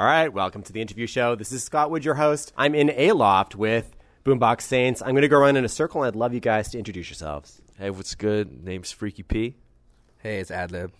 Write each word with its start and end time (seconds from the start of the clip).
All 0.00 0.06
right, 0.06 0.32
welcome 0.32 0.62
to 0.62 0.72
the 0.72 0.80
interview 0.80 1.06
show. 1.06 1.34
This 1.34 1.52
is 1.52 1.62
Scott 1.62 1.90
Wood, 1.90 2.06
your 2.06 2.14
host. 2.14 2.54
I'm 2.56 2.74
in 2.74 2.90
a 2.96 3.12
loft 3.12 3.54
with 3.54 3.94
Boombox 4.24 4.62
Saints. 4.62 5.02
I'm 5.02 5.10
going 5.10 5.20
to 5.20 5.28
go 5.28 5.36
around 5.36 5.58
in 5.58 5.64
a 5.66 5.68
circle, 5.68 6.02
and 6.02 6.08
I'd 6.08 6.16
love 6.18 6.32
you 6.32 6.40
guys 6.40 6.70
to 6.70 6.78
introduce 6.78 7.10
yourselves. 7.10 7.60
Hey, 7.76 7.90
what's 7.90 8.14
good? 8.14 8.64
Name's 8.64 8.92
Freaky 8.92 9.22
P. 9.22 9.56
Hey, 10.22 10.38
it's 10.38 10.50
Adlib. 10.50 10.92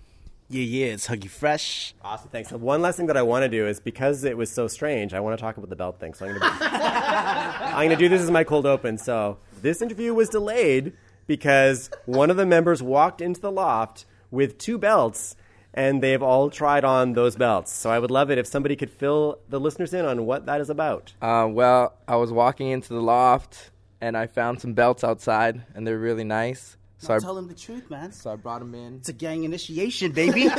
Yeah, 0.51 0.65
yeah, 0.65 0.87
it's 0.89 1.09
Huggy 1.09 1.31
Fresh. 1.31 1.95
Awesome, 2.05 2.29
thanks. 2.29 2.51
So 2.51 2.59
one 2.59 2.83
last 2.83 2.99
thing 2.99 3.07
that 3.07 3.17
I 3.17 3.23
want 3.23 3.45
to 3.45 3.49
do 3.49 3.67
is 3.67 3.81
because 3.81 4.23
it 4.25 4.37
was 4.37 4.51
so 4.51 4.69
strange, 4.69 5.15
I 5.15 5.21
want 5.21 5.39
to 5.39 5.41
talk 5.41 5.57
about 5.57 5.71
the 5.71 5.77
belt 5.77 5.99
thing. 5.99 6.13
So 6.13 6.27
I'm 6.27 6.39
going 6.39 6.53
to 6.59 6.67
I'm 6.69 7.89
going 7.89 7.89
to 7.89 7.97
do 7.97 8.11
this 8.11 8.21
as 8.21 8.31
my 8.31 8.45
cold 8.45 8.67
open. 8.67 8.99
So 8.99 9.39
this 9.63 9.81
interview 9.81 10.13
was 10.13 10.29
delayed 10.29 10.93
because 11.27 11.89
one 12.05 12.29
of 12.29 12.37
the 12.37 12.45
members 12.45 12.83
walked 12.83 13.23
into 13.23 13.41
the 13.41 13.51
loft 13.51 14.05
with 14.31 14.59
two 14.59 14.77
belts 14.77 15.37
and 15.75 16.03
they've 16.03 16.23
all 16.23 16.51
tried 16.51 16.85
on 16.85 17.13
those 17.13 17.37
belts. 17.37 17.73
So 17.73 17.91
I 17.91 17.99
would 17.99 18.11
love 18.11 18.31
it 18.31 18.39
if 18.39 18.47
somebody 18.47 18.77
could 18.77 18.91
fill 18.91 19.39
the 19.49 19.61
listeners 19.61 19.95
in 19.95 20.05
on 20.05 20.27
what 20.27 20.47
that 20.47 20.61
is 20.61 20.71
about. 20.71 21.13
Uh, 21.23 21.47
well, 21.51 21.95
I 22.09 22.17
was 22.17 22.33
walking 22.33 22.69
into 22.71 22.93
the 22.95 23.01
loft 23.03 23.71
and 24.01 24.17
I 24.17 24.27
found 24.27 24.61
some 24.61 24.73
belts 24.73 25.05
outside, 25.05 25.63
and 25.75 25.87
they're 25.87 25.99
really 25.99 26.25
nice. 26.25 26.77
So 26.99 27.15
I, 27.15 27.19
tell 27.19 27.35
them 27.35 27.49
the 27.49 27.55
truth, 27.55 27.91
man. 27.91 28.13
so 28.13 28.31
I 28.33 28.37
brought 28.37 28.61
them 28.61 28.75
in. 28.75 28.97
It's 28.97 29.09
a 29.11 29.13
gang 29.13 29.45
initiation, 29.45 30.13
baby. 30.13 30.49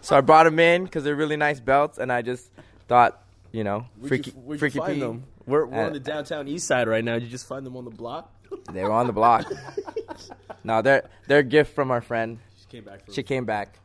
So 0.00 0.14
I 0.18 0.20
brought 0.20 0.44
them 0.44 0.58
in 0.58 0.84
because 0.84 1.02
they're 1.02 1.14
really 1.16 1.38
nice 1.38 1.60
belts, 1.60 1.96
and 1.96 2.12
I 2.12 2.20
just 2.20 2.50
thought, 2.88 3.22
you 3.52 3.64
know, 3.64 3.86
freaky, 4.06 4.32
Where'd 4.32 4.56
you 4.56 4.58
freaky 4.58 4.78
find 4.78 4.94
P. 4.96 5.00
them? 5.00 5.24
We're, 5.46 5.64
we're 5.64 5.80
Uh, 5.82 5.86
on 5.86 5.92
the 5.94 5.98
downtown 6.00 6.46
east 6.46 6.66
side 6.66 6.88
right 6.88 7.02
now. 7.02 7.14
Did 7.14 7.22
you 7.22 7.30
just 7.30 7.46
find 7.48 7.64
them 7.64 7.74
on 7.74 7.86
the 7.86 7.90
block? 7.90 8.30
They 8.70 8.82
were 8.84 8.92
on 8.92 9.06
the 9.06 9.14
block. 9.14 9.50
no, 10.64 10.82
they're 10.82 11.08
they're 11.26 11.38
a 11.40 11.42
gift 11.42 11.74
from 11.74 11.90
our 11.90 12.00
friend. 12.00 12.38
She 12.58 12.66
came 12.66 12.84
back. 12.84 13.00
She 13.12 13.22
came 13.22 13.44
back, 13.44 13.78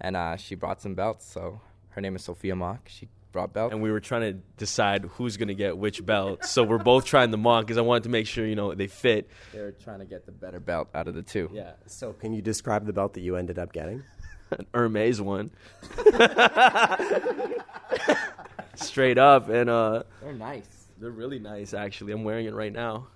and 0.00 0.16
uh, 0.16 0.36
she 0.36 0.54
brought 0.54 0.80
some 0.82 0.94
belts. 0.94 1.24
So 1.30 1.60
her 1.90 2.00
name 2.00 2.16
is 2.16 2.22
Sophia 2.24 2.54
Mock. 2.56 2.88
She 2.88 3.08
brought 3.32 3.52
belts. 3.54 3.72
and 3.72 3.82
we 3.82 3.90
were 3.90 4.00
trying 4.00 4.20
to 4.20 4.32
decide 4.58 5.04
who's 5.12 5.36
gonna 5.38 5.54
get 5.54 5.78
which 5.78 6.04
belt. 6.04 6.44
so 6.44 6.62
we're 6.62 6.76
both 6.76 7.06
trying 7.06 7.30
them 7.30 7.46
on 7.46 7.62
because 7.62 7.78
I 7.78 7.80
wanted 7.80 8.02
to 8.02 8.08
make 8.10 8.26
sure 8.26 8.44
you 8.46 8.54
know 8.54 8.74
they 8.74 8.88
fit. 8.88 9.28
They're 9.52 9.72
trying 9.72 10.00
to 10.00 10.04
get 10.04 10.26
the 10.26 10.32
better 10.32 10.60
belt 10.60 10.88
out 10.94 11.08
of 11.08 11.14
the 11.14 11.22
two. 11.22 11.48
Yeah, 11.52 11.72
So 11.86 12.12
can 12.12 12.34
you 12.34 12.42
describe 12.42 12.84
the 12.84 12.92
belt 12.92 13.14
that 13.14 13.20
you 13.20 13.36
ended 13.36 13.58
up 13.58 13.72
getting? 13.72 14.02
an 14.50 14.66
Hermes 14.74 15.18
one. 15.22 15.50
Straight 18.74 19.18
up, 19.18 19.48
and 19.48 19.68
uh, 19.70 20.02
They're 20.22 20.32
nice. 20.32 20.66
they're 20.98 21.10
really 21.10 21.38
nice. 21.38 21.72
Actually, 21.74 22.12
I'm 22.12 22.24
wearing 22.24 22.46
it 22.46 22.54
right 22.54 22.72
now. 22.72 23.06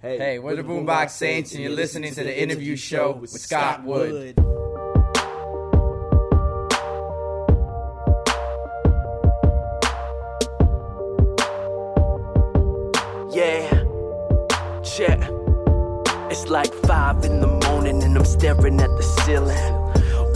Hey, 0.00 0.38
we're 0.38 0.54
the 0.54 0.62
Boombox 0.62 1.10
Saints, 1.10 1.50
and 1.54 1.60
you're 1.60 1.72
listening 1.72 2.14
to 2.14 2.22
the 2.22 2.40
interview 2.40 2.76
show 2.76 3.16
with 3.16 3.30
Scott 3.30 3.82
Wood. 3.82 4.36
Yeah, 13.34 13.82
check. 14.84 15.18
It's 16.30 16.46
like 16.46 16.72
five 16.86 17.24
in 17.24 17.40
the 17.40 17.48
morning 17.66 18.00
and 18.04 18.16
I'm 18.16 18.24
staring 18.24 18.80
at 18.80 18.90
the 18.90 19.02
ceiling. 19.02 19.74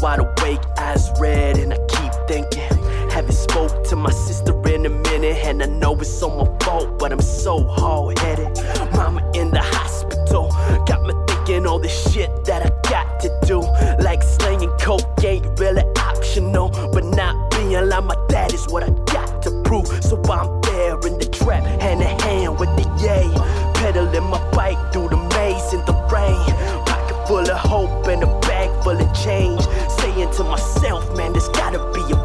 Wide 0.01 0.19
awake, 0.19 0.59
eyes 0.77 1.09
red, 1.21 1.57
and 1.59 1.73
I 1.73 1.79
keep 1.87 2.13
thinking. 2.27 2.82
Haven't 3.13 3.35
spoke 3.35 3.85
to 3.91 3.97
my 3.97 4.11
sister 4.11 4.55
in 4.69 4.87
a 4.87 4.89
minute, 4.89 5.37
and 5.45 5.63
I 5.63 5.67
know 5.67 5.95
it's 6.01 6.23
all 6.23 6.45
my 6.45 6.65
fault, 6.65 6.99
but 6.99 7.13
I'm 7.13 7.21
so 7.21 7.63
hard 7.63 8.19
headed. 8.19 8.57
Mama 8.95 9.21
in 9.35 9.51
the 9.51 9.61
hospital, 9.61 10.49
got 10.87 11.03
me 11.03 11.13
thinking 11.29 11.67
all 11.67 11.79
the 11.79 11.91
shit 11.91 12.31
that 12.47 12.63
I 12.65 12.71
got 12.89 13.21
to 13.21 13.29
do. 13.47 13.61
Like 14.03 14.23
slinging 14.23 14.73
coke 14.81 15.23
ain't 15.23 15.47
really 15.61 15.83
optional, 15.99 16.71
but 16.71 17.05
not 17.05 17.51
being 17.51 17.87
like 17.87 18.05
my 18.05 18.17
dad 18.31 18.55
is 18.55 18.67
what 18.69 18.83
I 18.83 18.89
got 19.13 19.43
to 19.43 19.63
prove. 19.63 19.87
So 20.03 20.17
I'm 20.31 20.63
there 20.63 20.99
in 21.07 21.19
the 21.19 21.29
trap, 21.31 21.65
hand 21.83 22.01
in 22.01 22.19
hand 22.21 22.59
with 22.59 22.71
the 22.77 22.87
yay. 23.05 23.29
Pedaling 23.75 24.31
my 24.31 24.41
bike 24.53 24.79
through 24.91 25.11
the 25.11 25.19
maze 25.37 25.75
in 25.75 25.85
the 25.85 25.93
rain. 26.11 26.89
Full 27.29 27.49
of 27.49 27.59
hope 27.59 28.09
and 28.09 28.23
a 28.25 28.41
bag 28.41 28.69
full 28.83 28.99
of 28.99 29.15
change. 29.15 29.63
Saying 30.01 30.31
to 30.33 30.45
myself, 30.45 31.17
man, 31.17 31.33
there's 31.33 31.49
gotta 31.51 31.79
be 31.93 32.01
a 32.13 32.22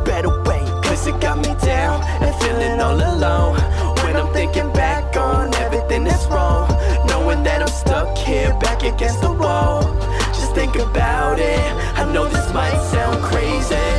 and 2.24 2.34
feeling 2.42 2.80
all 2.80 2.96
alone. 2.96 3.56
When 4.04 4.16
I'm 4.16 4.32
thinking 4.34 4.72
back 4.74 5.16
on 5.18 5.54
everything 5.56 6.04
that's 6.04 6.26
wrong. 6.28 6.70
Knowing 7.08 7.44
that 7.44 7.62
I'm 7.62 7.68
stuck 7.68 8.18
here 8.18 8.54
back 8.60 8.84
against 8.84 9.22
the 9.22 9.32
wall. 9.32 9.84
Just 10.38 10.54
think 10.56 10.76
about 10.76 11.40
it. 11.40 11.72
I 12.00 12.12
know 12.14 12.28
this 12.28 12.54
might 12.54 12.80
sound 12.92 13.22
crazy. 13.24 13.97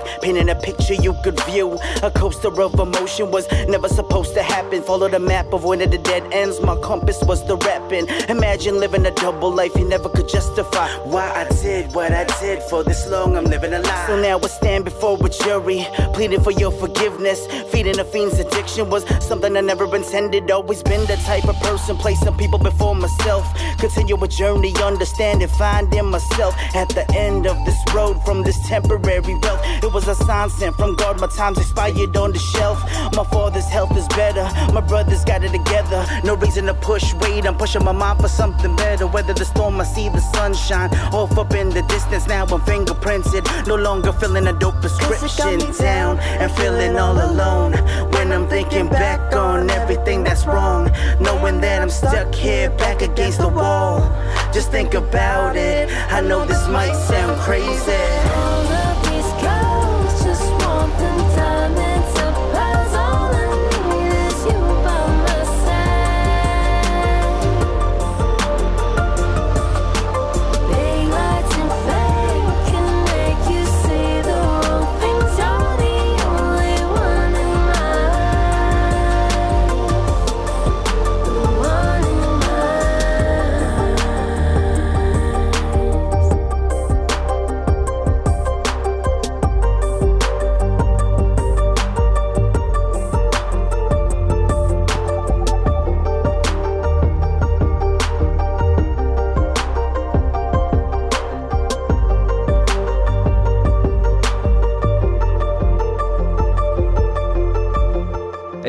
Track, 0.00 0.22
painting 0.22 0.48
a 0.48 0.54
picture 0.54 0.94
you 0.94 1.14
could 1.22 1.38
view. 1.44 1.78
A 2.02 2.10
coaster 2.10 2.48
of 2.60 2.74
emotion 2.78 3.30
was 3.30 3.50
never 3.68 3.88
supposed 3.88 4.34
to 4.34 4.42
happen. 4.42 4.82
Follow 4.82 5.08
the 5.08 5.18
map 5.18 5.52
of 5.52 5.64
one 5.64 5.80
of 5.80 5.90
the 5.90 5.98
dead 5.98 6.22
ends, 6.32 6.60
my 6.60 6.76
compass 6.80 7.22
was 7.22 7.46
the 7.46 7.56
rapping. 7.56 8.06
Imagine 8.28 8.78
living 8.80 9.06
a 9.06 9.10
double 9.12 9.50
life 9.50 9.72
you 9.76 9.88
never 9.88 10.08
could 10.08 10.28
justify. 10.28 10.88
Why 11.04 11.30
I 11.30 11.48
did 11.62 11.94
what 11.94 12.12
I 12.12 12.24
did 12.40 12.62
for 12.64 12.82
this 12.84 13.06
long, 13.08 13.36
I'm 13.36 13.44
living 13.44 13.72
a 13.72 13.80
lie. 13.80 14.06
So 14.06 14.20
now 14.20 14.38
I 14.38 14.46
stand 14.48 14.84
before 14.84 15.18
a 15.24 15.28
jury, 15.28 15.86
pleading 16.14 16.42
for 16.42 16.52
your 16.52 16.70
forgiveness. 16.70 17.46
Feeding 17.70 17.96
the 17.96 18.04
fiend's 18.04 18.38
addiction 18.56 18.88
was 18.88 19.04
something 19.24 19.56
I 19.56 19.60
never 19.60 19.84
intended. 19.94 20.50
Always 20.50 20.82
been 20.82 21.00
the 21.06 21.16
type 21.24 21.44
of 21.44 21.56
person, 21.56 21.96
place 21.96 22.18
placing 22.18 22.38
people 22.38 22.58
before 22.58 22.94
myself. 22.94 23.44
Continue 23.78 24.16
a 24.22 24.28
journey, 24.28 24.72
understanding, 24.82 25.48
finding 25.48 26.06
myself 26.06 26.54
at 26.74 26.88
the 26.90 27.04
end 27.14 27.46
of 27.46 27.56
this 27.66 27.76
road 27.94 28.14
from 28.24 28.42
this 28.42 28.56
temporary 28.66 29.34
wealth. 29.42 29.60
It 29.82 29.92
was 29.92 30.08
a 30.08 30.14
sign 30.14 30.48
sent 30.50 30.74
from 30.76 30.96
God, 30.96 31.20
my 31.20 31.26
time's 31.26 31.58
expired 31.58 32.16
on 32.16 32.32
the 32.32 32.38
shelf. 32.38 32.78
My 33.14 33.24
father's 33.24 33.66
health 33.66 33.96
is 33.96 34.08
better, 34.08 34.44
my 34.72 34.80
brothers 34.80 35.24
got 35.24 35.44
it 35.44 35.52
together. 35.52 36.06
No 36.24 36.34
reason 36.34 36.66
to 36.66 36.74
push 36.74 37.12
weight, 37.14 37.46
I'm 37.46 37.56
pushing 37.56 37.84
my 37.84 37.92
mind 37.92 38.20
for 38.20 38.28
something 38.28 38.74
better. 38.76 39.06
Whether 39.06 39.34
the 39.34 39.44
storm, 39.44 39.80
I 39.80 39.84
see 39.84 40.08
the 40.08 40.20
sunshine. 40.20 40.90
Off 41.12 41.36
up 41.38 41.52
in 41.54 41.68
the 41.70 41.82
distance, 41.82 42.26
now 42.26 42.44
I'm 42.44 42.60
fingerprinted. 42.60 43.66
No 43.66 43.76
longer 43.76 44.12
feeling 44.12 44.46
a 44.46 44.52
dope 44.52 44.80
prescription 44.80 45.58
down 45.78 46.18
and 46.18 46.50
feeling 46.52 46.96
all 46.96 47.16
alone. 47.16 47.72
When 48.12 48.32
I'm 48.32 48.45
thinking 48.48 48.88
back 48.88 49.34
on 49.34 49.70
everything 49.70 50.24
that's 50.24 50.46
wrong, 50.46 50.90
knowing 51.20 51.60
that 51.60 51.82
I'm 51.82 51.90
stuck 51.90 52.34
here 52.34 52.70
back 52.70 53.02
against 53.02 53.38
the 53.38 53.48
wall. 53.48 54.00
Just 54.52 54.70
think 54.70 54.94
about 54.94 55.56
it. 55.56 55.90
I 56.12 56.20
know 56.20 56.44
this 56.44 56.68
might 56.68 56.94
sound 56.94 57.40
crazy. 57.40 58.55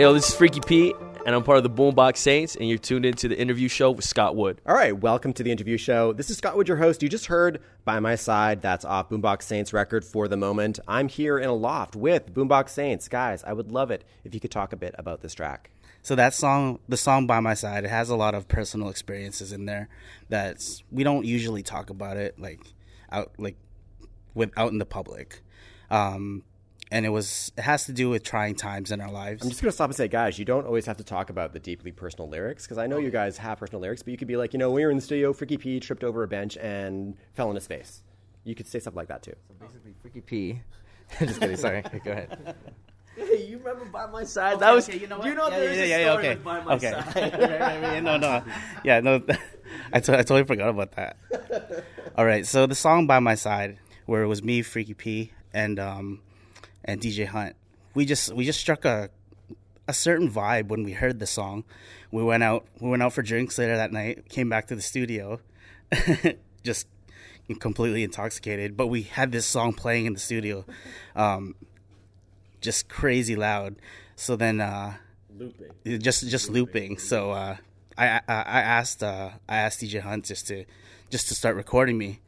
Yo, 0.08 0.14
this 0.14 0.30
is 0.30 0.36
Freaky 0.36 0.62
P, 0.62 0.94
and 1.26 1.36
I'm 1.36 1.44
part 1.44 1.58
of 1.58 1.66
the 1.66 1.70
Boombox 1.70 2.16
Saints, 2.16 2.56
and 2.56 2.70
you're 2.70 2.78
tuned 2.78 3.06
into 3.06 3.28
the 3.28 3.38
interview 3.38 3.68
show 3.68 3.92
with 3.92 4.06
Scott 4.06 4.38
Wood. 4.38 4.62
All 4.66 4.74
right, 4.74 4.98
welcome 4.98 5.34
to 5.34 5.44
the 5.44 5.52
interview 5.52 5.76
show. 5.76 6.14
This 6.14 6.30
is 6.30 6.38
Scott 6.38 6.56
Wood, 6.56 6.70
your 6.70 6.78
host. 6.78 7.04
You 7.04 7.10
just 7.10 7.26
heard 7.26 7.60
By 7.84 8.00
My 8.00 8.16
Side. 8.16 8.62
That's 8.62 8.86
off 8.86 9.10
Boombox 9.10 9.42
Saints 9.42 9.74
record 9.74 10.06
for 10.06 10.30
the 10.30 10.38
moment. 10.38 10.80
I'm 10.88 11.10
here 11.10 11.38
in 11.38 11.50
a 11.50 11.54
loft 11.54 11.94
with 11.94 12.34
Boombox 12.34 12.70
Saints. 12.70 13.10
Guys, 13.10 13.44
I 13.44 13.52
would 13.52 13.70
love 13.70 13.92
it 13.92 14.06
if 14.24 14.34
you 14.34 14.40
could 14.40 14.50
talk 14.50 14.72
a 14.72 14.78
bit 14.78 14.96
about 14.98 15.20
this 15.20 15.34
track. 15.34 15.72
So 16.04 16.16
that 16.16 16.34
song, 16.34 16.80
the 16.88 16.96
song 16.96 17.28
by 17.28 17.42
my 17.42 17.54
side, 17.54 17.84
it 17.84 17.90
has 17.90 18.10
a 18.10 18.16
lot 18.16 18.34
of 18.34 18.48
personal 18.48 18.88
experiences 18.88 19.52
in 19.52 19.66
there 19.66 19.90
that's 20.30 20.84
we 20.90 21.04
don't 21.04 21.26
usually 21.26 21.64
talk 21.64 21.90
about 21.90 22.16
it 22.16 22.40
like 22.40 22.62
out 23.12 23.34
like 23.38 23.58
with 24.34 24.52
out 24.56 24.72
in 24.72 24.78
the 24.78 24.86
public. 24.86 25.42
Um, 25.92 26.44
and 26.92 27.06
it 27.06 27.10
was 27.10 27.52
it 27.58 27.62
has 27.62 27.86
to 27.86 27.94
do 27.94 28.10
with 28.10 28.24
trying 28.24 28.56
times 28.56 28.92
in 28.92 29.02
our 29.02 29.12
lives. 29.12 29.44
I'm 29.44 29.50
just 29.50 29.62
going 29.62 29.70
to 29.70 29.76
stop 29.76 29.90
and 29.90 29.96
say, 29.96 30.08
guys, 30.08 30.40
you 30.40 30.46
don't 30.46 30.66
always 30.66 30.86
have 30.86 30.98
to 30.98 31.04
talk 31.04 31.30
about 31.30 31.54
the 31.54 31.60
deeply 31.60 31.92
personal 31.92 32.30
lyrics 32.30 32.66
because 32.66 32.78
I 32.78 32.88
know 32.88 32.98
you 32.98 33.12
guys 33.12 33.38
have 33.38 33.60
personal 33.60 33.82
lyrics, 33.82 34.04
but 34.04 34.12
you 34.12 34.18
could 34.18 34.28
be 34.28 34.38
like, 34.38 34.54
you 34.54 34.60
know, 34.60 34.72
we 34.72 34.84
were 34.84 34.92
in 34.92 34.98
the 34.98 35.04
studio, 35.04 35.34
Freaky 35.34 35.58
P 35.58 35.80
tripped 35.80 36.04
over 36.04 36.24
a 36.24 36.28
bench 36.28 36.58
and 36.58 37.16
fell 37.34 37.50
on 37.50 37.56
his 37.56 37.68
face. 37.68 38.04
You 38.44 38.56
could 38.56 38.68
say 38.68 38.80
something 38.80 38.98
like 38.98 39.10
that 39.10 39.24
too. 39.24 39.36
So 39.48 39.56
basically, 39.60 39.94
Freaky 40.02 40.22
P. 40.22 40.62
Just 41.20 41.40
kidding. 41.40 41.58
Sorry. 41.58 41.82
Go 42.04 42.12
ahead. 42.12 42.56
Hey, 43.18 43.48
you 43.48 43.58
remember 43.58 43.86
by 43.86 44.06
my 44.06 44.24
side? 44.24 44.54
Okay, 44.54 44.60
that 44.60 44.72
was. 44.76 44.88
okay, 44.88 45.00
you 45.00 45.08
know 45.08 45.18
what? 45.18 45.28
You 45.28 45.34
know, 45.34 45.50
yeah, 45.50 45.58
there's 45.58 45.78
yeah, 45.78 45.84
a 45.84 45.88
yeah, 45.88 45.98
yeah, 45.98 46.12
story 46.12 46.26
okay. 46.28 46.36
with 46.36 46.44
by 46.44 46.64
my 46.64 46.74
okay. 46.76 46.92
side. 46.92 47.16
Right, 47.16 47.34
right, 47.34 47.60
right, 47.60 47.82
yeah, 47.82 48.00
no, 48.00 48.18
no, 48.18 48.44
yeah, 48.84 49.00
no. 49.00 49.24
I, 49.92 50.00
totally 50.02 50.44
forgot 50.44 50.70
about 50.70 50.92
that. 50.92 51.18
All 52.16 52.26
right, 52.28 52.46
so 52.46 52.68
the 52.68 52.76
song 52.76 53.08
by 53.08 53.18
my 53.18 53.34
side, 53.34 53.80
where 54.06 54.22
it 54.22 54.28
was 54.28 54.44
me, 54.44 54.62
Freaky 54.62 54.94
P, 54.94 55.32
and 55.52 55.80
um, 55.80 56.22
and 56.88 57.02
DJ 57.02 57.28
Hunt, 57.28 57.56
we 57.94 58.06
just 58.06 58.34
we 58.34 58.46
just 58.46 58.60
struck 58.60 58.86
a 58.86 59.10
a 59.88 59.94
certain 59.94 60.30
vibe 60.30 60.68
when 60.68 60.84
we 60.84 60.94
heard 60.94 61.20
the 61.20 61.28
song. 61.28 61.64
We 62.12 62.24
went 62.24 62.44
out 62.44 62.66
we 62.80 62.90
went 62.90 63.04
out 63.04 63.14
for 63.14 63.22
drinks 63.22 63.58
later 63.58 63.78
that 63.78 63.92
night. 63.92 64.30
Came 64.30 64.50
back 64.50 64.68
to 64.68 64.76
the 64.76 64.82
studio, 64.82 65.40
just 66.64 66.88
completely 67.60 68.04
intoxicated. 68.04 68.76
But 68.76 68.88
we 68.88 69.04
had 69.04 69.32
this 69.32 69.46
song 69.46 69.74
playing 69.74 70.06
in 70.06 70.14
the 70.14 70.20
studio. 70.20 70.66
Um, 71.16 71.56
just 72.62 72.90
crazy 72.90 73.36
loud. 73.36 73.76
So 74.16 74.36
then, 74.36 74.62
uh, 74.62 74.96
looping, 75.38 76.00
just 76.00 76.28
just 76.28 76.50
looping. 76.50 76.98
So 76.98 77.32
uh, 77.32 77.58
I, 77.98 78.08
I 78.08 78.22
I 78.28 78.62
asked 78.62 79.04
uh, 79.04 79.32
I 79.48 79.58
asked 79.58 79.82
DJ 79.82 80.02
Hunt 80.02 80.26
just 80.26 80.48
to 80.48 80.66
just 81.10 81.28
to 81.30 81.36
start 81.36 81.56
recording 81.56 81.98
me. 81.98 82.20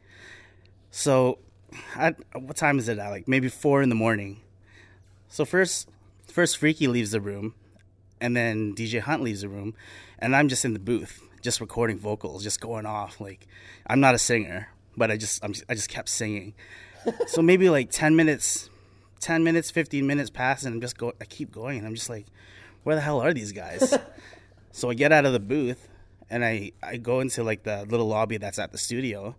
So, 0.90 1.38
at 1.94 2.16
what 2.34 2.56
time 2.56 2.78
is 2.78 2.88
it 2.88 2.98
at? 2.98 3.10
Like 3.10 3.28
maybe 3.28 3.48
four 3.48 3.82
in 3.82 3.88
the 3.88 3.94
morning. 3.94 4.40
So 5.30 5.46
first, 5.46 5.88
first 6.26 6.58
Freaky 6.58 6.86
leaves 6.86 7.12
the 7.12 7.20
room, 7.20 7.54
and 8.20 8.36
then 8.36 8.74
DJ 8.74 9.00
Hunt 9.00 9.22
leaves 9.22 9.40
the 9.40 9.48
room, 9.48 9.74
and 10.18 10.36
I'm 10.36 10.48
just 10.48 10.66
in 10.66 10.74
the 10.74 10.78
booth, 10.78 11.22
just 11.40 11.60
recording 11.60 11.98
vocals, 11.98 12.42
just 12.42 12.60
going 12.60 12.84
off. 12.84 13.20
Like 13.20 13.46
I'm 13.86 14.00
not 14.00 14.14
a 14.14 14.18
singer, 14.18 14.68
but 14.96 15.10
I 15.10 15.16
just 15.16 15.42
I'm, 15.42 15.54
I 15.68 15.74
just 15.74 15.88
kept 15.88 16.10
singing. 16.10 16.52
so 17.28 17.40
maybe 17.50 17.70
like 17.70 17.90
ten 17.90 18.14
minutes 18.16 18.68
10 19.20 19.44
minutes, 19.44 19.70
15 19.70 20.06
minutes 20.06 20.30
pass, 20.30 20.64
and 20.64 20.74
I'm 20.74 20.80
just 20.80 20.98
go. 20.98 21.12
I 21.20 21.24
keep 21.24 21.52
going, 21.52 21.78
and 21.78 21.86
I'm 21.86 21.94
just 21.94 22.10
like, 22.10 22.26
where 22.82 22.96
the 22.96 23.02
hell 23.02 23.20
are 23.20 23.32
these 23.32 23.52
guys? 23.52 23.94
so 24.72 24.90
I 24.90 24.94
get 24.94 25.12
out 25.12 25.26
of 25.26 25.32
the 25.32 25.40
booth, 25.40 25.88
and 26.28 26.44
I 26.44 26.72
I 26.82 26.96
go 26.96 27.20
into 27.20 27.44
like 27.44 27.62
the 27.62 27.84
little 27.84 28.08
lobby 28.08 28.38
that's 28.38 28.58
at 28.58 28.72
the 28.72 28.78
studio, 28.78 29.36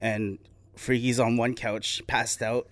and 0.00 0.38
Freaky's 0.74 1.20
on 1.20 1.36
one 1.36 1.54
couch, 1.54 2.02
passed 2.06 2.42
out, 2.42 2.66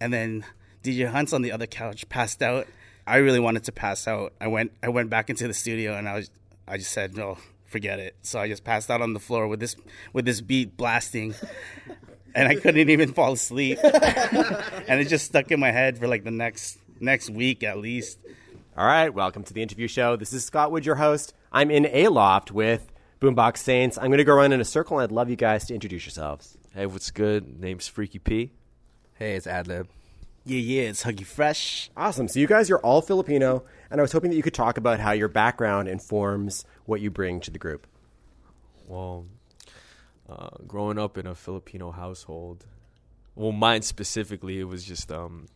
and 0.00 0.12
then 0.12 0.44
DJ 0.88 1.10
Hunt's 1.10 1.34
on 1.34 1.42
the 1.42 1.52
other 1.52 1.66
couch, 1.66 2.08
passed 2.08 2.42
out. 2.42 2.66
I 3.06 3.18
really 3.18 3.40
wanted 3.40 3.64
to 3.64 3.72
pass 3.72 4.08
out. 4.08 4.32
I 4.40 4.46
went 4.46 4.72
I 4.82 4.88
went 4.88 5.10
back 5.10 5.28
into 5.28 5.46
the 5.46 5.52
studio, 5.52 5.94
and 5.94 6.08
I 6.08 6.14
was 6.14 6.30
I 6.66 6.78
just 6.78 6.92
said 6.92 7.16
no. 7.16 7.36
Forget 7.66 7.98
it. 7.98 8.16
So 8.22 8.40
I 8.40 8.48
just 8.48 8.64
passed 8.64 8.90
out 8.90 9.02
on 9.02 9.12
the 9.12 9.20
floor 9.20 9.46
with 9.46 9.60
this 9.60 9.76
with 10.14 10.24
this 10.24 10.40
beat 10.40 10.78
blasting, 10.78 11.34
and 12.34 12.48
I 12.48 12.54
couldn't 12.54 12.88
even 12.88 13.12
fall 13.12 13.34
asleep. 13.34 13.78
and 13.84 15.00
it 15.00 15.08
just 15.08 15.26
stuck 15.26 15.50
in 15.50 15.60
my 15.60 15.70
head 15.70 15.98
for 15.98 16.08
like 16.08 16.24
the 16.24 16.30
next 16.30 16.78
next 17.00 17.28
week 17.28 17.62
at 17.62 17.78
least. 17.78 18.18
All 18.74 18.86
right, 18.86 19.12
welcome 19.12 19.42
to 19.42 19.52
the 19.52 19.60
interview 19.60 19.88
show. 19.88 20.16
This 20.16 20.32
is 20.32 20.44
Scott 20.44 20.72
Wood, 20.72 20.86
your 20.86 20.94
host. 20.94 21.34
I'm 21.52 21.70
in 21.70 21.86
a 21.86 22.08
loft 22.08 22.50
with 22.50 22.90
Boombox 23.20 23.58
Saints. 23.58 23.98
I'm 23.98 24.06
going 24.06 24.18
to 24.18 24.24
go 24.24 24.34
around 24.34 24.52
in 24.52 24.60
a 24.60 24.64
circle, 24.64 24.98
and 24.98 25.04
I'd 25.04 25.12
love 25.12 25.28
you 25.28 25.36
guys 25.36 25.66
to 25.66 25.74
introduce 25.74 26.06
yourselves. 26.06 26.56
Hey, 26.72 26.86
what's 26.86 27.10
good? 27.10 27.60
Name's 27.60 27.88
Freaky 27.88 28.20
P. 28.20 28.52
Hey, 29.14 29.34
it's 29.34 29.48
Adlib. 29.48 29.88
Yeah, 30.48 30.60
yeah, 30.60 30.82
it's 30.88 31.04
Huggy 31.04 31.26
Fresh. 31.26 31.90
Awesome. 31.94 32.26
So 32.26 32.40
you 32.40 32.46
guys 32.46 32.70
are 32.70 32.78
all 32.78 33.02
Filipino, 33.02 33.64
and 33.90 34.00
I 34.00 34.02
was 34.02 34.12
hoping 34.12 34.30
that 34.30 34.36
you 34.36 34.42
could 34.42 34.54
talk 34.54 34.78
about 34.78 34.98
how 34.98 35.12
your 35.12 35.28
background 35.28 35.88
informs 35.88 36.64
what 36.86 37.02
you 37.02 37.10
bring 37.10 37.40
to 37.40 37.50
the 37.50 37.58
group. 37.58 37.86
Well, 38.86 39.26
uh, 40.26 40.48
growing 40.66 40.98
up 40.98 41.18
in 41.18 41.26
a 41.26 41.34
Filipino 41.34 41.90
household, 41.90 42.64
well, 43.34 43.52
mine 43.52 43.82
specifically, 43.82 44.58
it 44.58 44.64
was 44.64 44.84
just 44.84 45.12
um, 45.12 45.48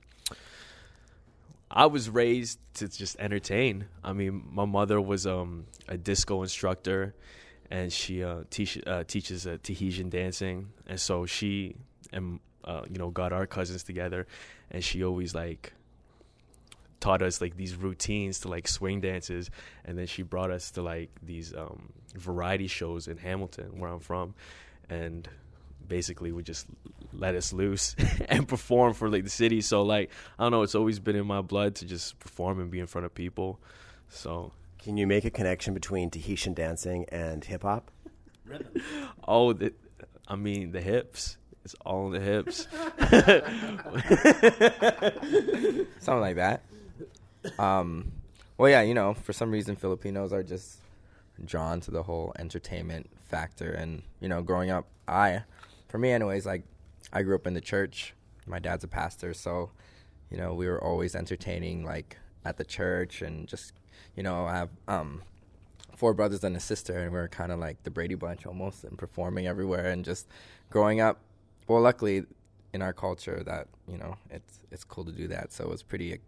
I 1.70 1.86
was 1.86 2.10
raised 2.10 2.58
to 2.74 2.86
just 2.86 3.18
entertain. 3.18 3.86
I 4.04 4.12
mean, 4.12 4.44
my 4.52 4.66
mother 4.66 5.00
was 5.00 5.26
um, 5.26 5.64
a 5.88 5.96
disco 5.96 6.42
instructor, 6.42 7.14
and 7.70 7.90
she 7.90 8.22
uh, 8.22 8.40
teach, 8.50 8.78
uh, 8.86 9.04
teaches 9.04 9.46
uh, 9.46 9.56
Tahitian 9.62 10.10
dancing, 10.10 10.68
and 10.86 11.00
so 11.00 11.24
she 11.24 11.76
and 12.12 12.40
uh, 12.64 12.82
you 12.90 12.98
know 12.98 13.10
got 13.10 13.32
our 13.32 13.46
cousins 13.46 13.82
together, 13.82 14.26
and 14.70 14.82
she 14.82 15.04
always 15.04 15.34
like 15.34 15.72
taught 17.02 17.20
us 17.20 17.40
like 17.40 17.56
these 17.56 17.74
routines 17.74 18.38
to 18.38 18.48
like 18.48 18.68
swing 18.68 19.00
dances 19.00 19.50
and 19.84 19.98
then 19.98 20.06
she 20.06 20.22
brought 20.22 20.52
us 20.52 20.70
to 20.70 20.82
like 20.82 21.10
these 21.20 21.52
um, 21.52 21.92
variety 22.14 22.68
shows 22.68 23.08
in 23.08 23.16
Hamilton 23.16 23.80
where 23.80 23.90
I'm 23.90 23.98
from 23.98 24.34
and 24.88 25.28
basically 25.88 26.30
would 26.30 26.46
just 26.46 26.68
let 27.12 27.34
us 27.34 27.52
loose 27.52 27.96
and 28.28 28.46
perform 28.46 28.94
for 28.94 29.10
like 29.10 29.24
the 29.24 29.30
city. 29.30 29.60
So 29.62 29.82
like 29.82 30.10
I 30.38 30.44
don't 30.44 30.52
know 30.52 30.62
it's 30.62 30.76
always 30.76 31.00
been 31.00 31.16
in 31.16 31.26
my 31.26 31.40
blood 31.40 31.74
to 31.76 31.86
just 31.86 32.20
perform 32.20 32.60
and 32.60 32.70
be 32.70 32.78
in 32.78 32.86
front 32.86 33.04
of 33.04 33.14
people. 33.14 33.58
So 34.08 34.52
Can 34.78 34.96
you 34.96 35.08
make 35.08 35.24
a 35.24 35.30
connection 35.30 35.74
between 35.74 36.08
Tahitian 36.08 36.54
dancing 36.54 37.06
and 37.10 37.44
hip 37.44 37.62
hop? 37.62 37.90
oh 39.26 39.52
the, 39.52 39.72
I 40.28 40.36
mean 40.36 40.70
the 40.70 40.80
hips 40.80 41.36
it's 41.64 41.74
all 41.86 42.06
in 42.06 42.12
the 42.12 42.20
hips 42.20 42.66
Something 45.98 46.20
like 46.20 46.36
that. 46.36 46.62
Um, 47.58 48.12
well, 48.58 48.70
yeah, 48.70 48.82
you 48.82 48.94
know, 48.94 49.14
for 49.14 49.32
some 49.32 49.50
reason, 49.50 49.76
Filipinos 49.76 50.32
are 50.32 50.42
just 50.42 50.78
drawn 51.44 51.80
to 51.80 51.90
the 51.90 52.02
whole 52.02 52.32
entertainment 52.38 53.10
factor. 53.24 53.72
And, 53.72 54.02
you 54.20 54.28
know, 54.28 54.42
growing 54.42 54.70
up, 54.70 54.86
I, 55.08 55.42
for 55.88 55.98
me, 55.98 56.12
anyways, 56.12 56.46
like, 56.46 56.64
I 57.12 57.22
grew 57.22 57.34
up 57.34 57.46
in 57.46 57.54
the 57.54 57.60
church. 57.60 58.14
My 58.46 58.58
dad's 58.58 58.84
a 58.84 58.88
pastor. 58.88 59.34
So, 59.34 59.70
you 60.30 60.36
know, 60.36 60.54
we 60.54 60.68
were 60.68 60.82
always 60.82 61.14
entertaining, 61.14 61.84
like, 61.84 62.18
at 62.44 62.56
the 62.56 62.64
church 62.64 63.22
and 63.22 63.46
just, 63.46 63.72
you 64.16 64.22
know, 64.22 64.46
I 64.46 64.56
have, 64.56 64.70
um, 64.88 65.22
four 65.96 66.14
brothers 66.14 66.42
and 66.42 66.56
a 66.56 66.60
sister, 66.60 66.98
and 66.98 67.12
we 67.12 67.18
are 67.20 67.28
kind 67.28 67.52
of 67.52 67.60
like 67.60 67.80
the 67.84 67.90
Brady 67.90 68.16
Bunch 68.16 68.44
almost, 68.44 68.82
and 68.82 68.98
performing 68.98 69.46
everywhere, 69.46 69.90
and 69.90 70.04
just 70.04 70.26
growing 70.70 71.00
up. 71.00 71.20
Well, 71.68 71.80
luckily, 71.80 72.24
in 72.72 72.82
our 72.82 72.92
culture, 72.92 73.42
that 73.44 73.68
you 73.88 73.98
know, 73.98 74.16
it's 74.30 74.58
it's 74.70 74.84
cool 74.84 75.04
to 75.04 75.12
do 75.12 75.28
that. 75.28 75.52
So 75.52 75.70
it's 75.72 75.82
pretty, 75.82 76.18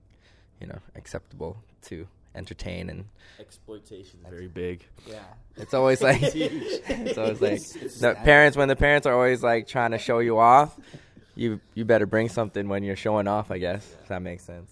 you 0.60 0.66
know, 0.66 0.78
acceptable 0.94 1.56
to 1.82 2.06
entertain, 2.34 2.90
and 2.90 3.04
exploitation 3.38 4.18
is 4.24 4.28
very 4.28 4.48
big 4.48 4.84
yeah, 5.06 5.18
it's 5.56 5.72
always 5.72 6.02
like 6.08 6.20
it's 6.22 7.18
always 7.18 7.40
like 7.40 7.60
the 7.60 8.14
parents 8.24 8.56
when 8.56 8.68
the 8.68 8.76
parents 8.76 9.06
are 9.06 9.14
always 9.14 9.42
like 9.42 9.68
trying 9.68 9.92
to 9.92 9.98
show 9.98 10.18
you 10.18 10.38
off. 10.38 10.78
You 11.36 11.60
you 11.74 11.84
better 11.84 12.06
bring 12.06 12.28
something 12.28 12.68
when 12.68 12.82
you're 12.82 12.96
showing 12.96 13.28
off. 13.28 13.50
I 13.50 13.58
guess 13.58 13.94
if 14.02 14.08
that 14.08 14.22
makes 14.22 14.44
sense. 14.44 14.70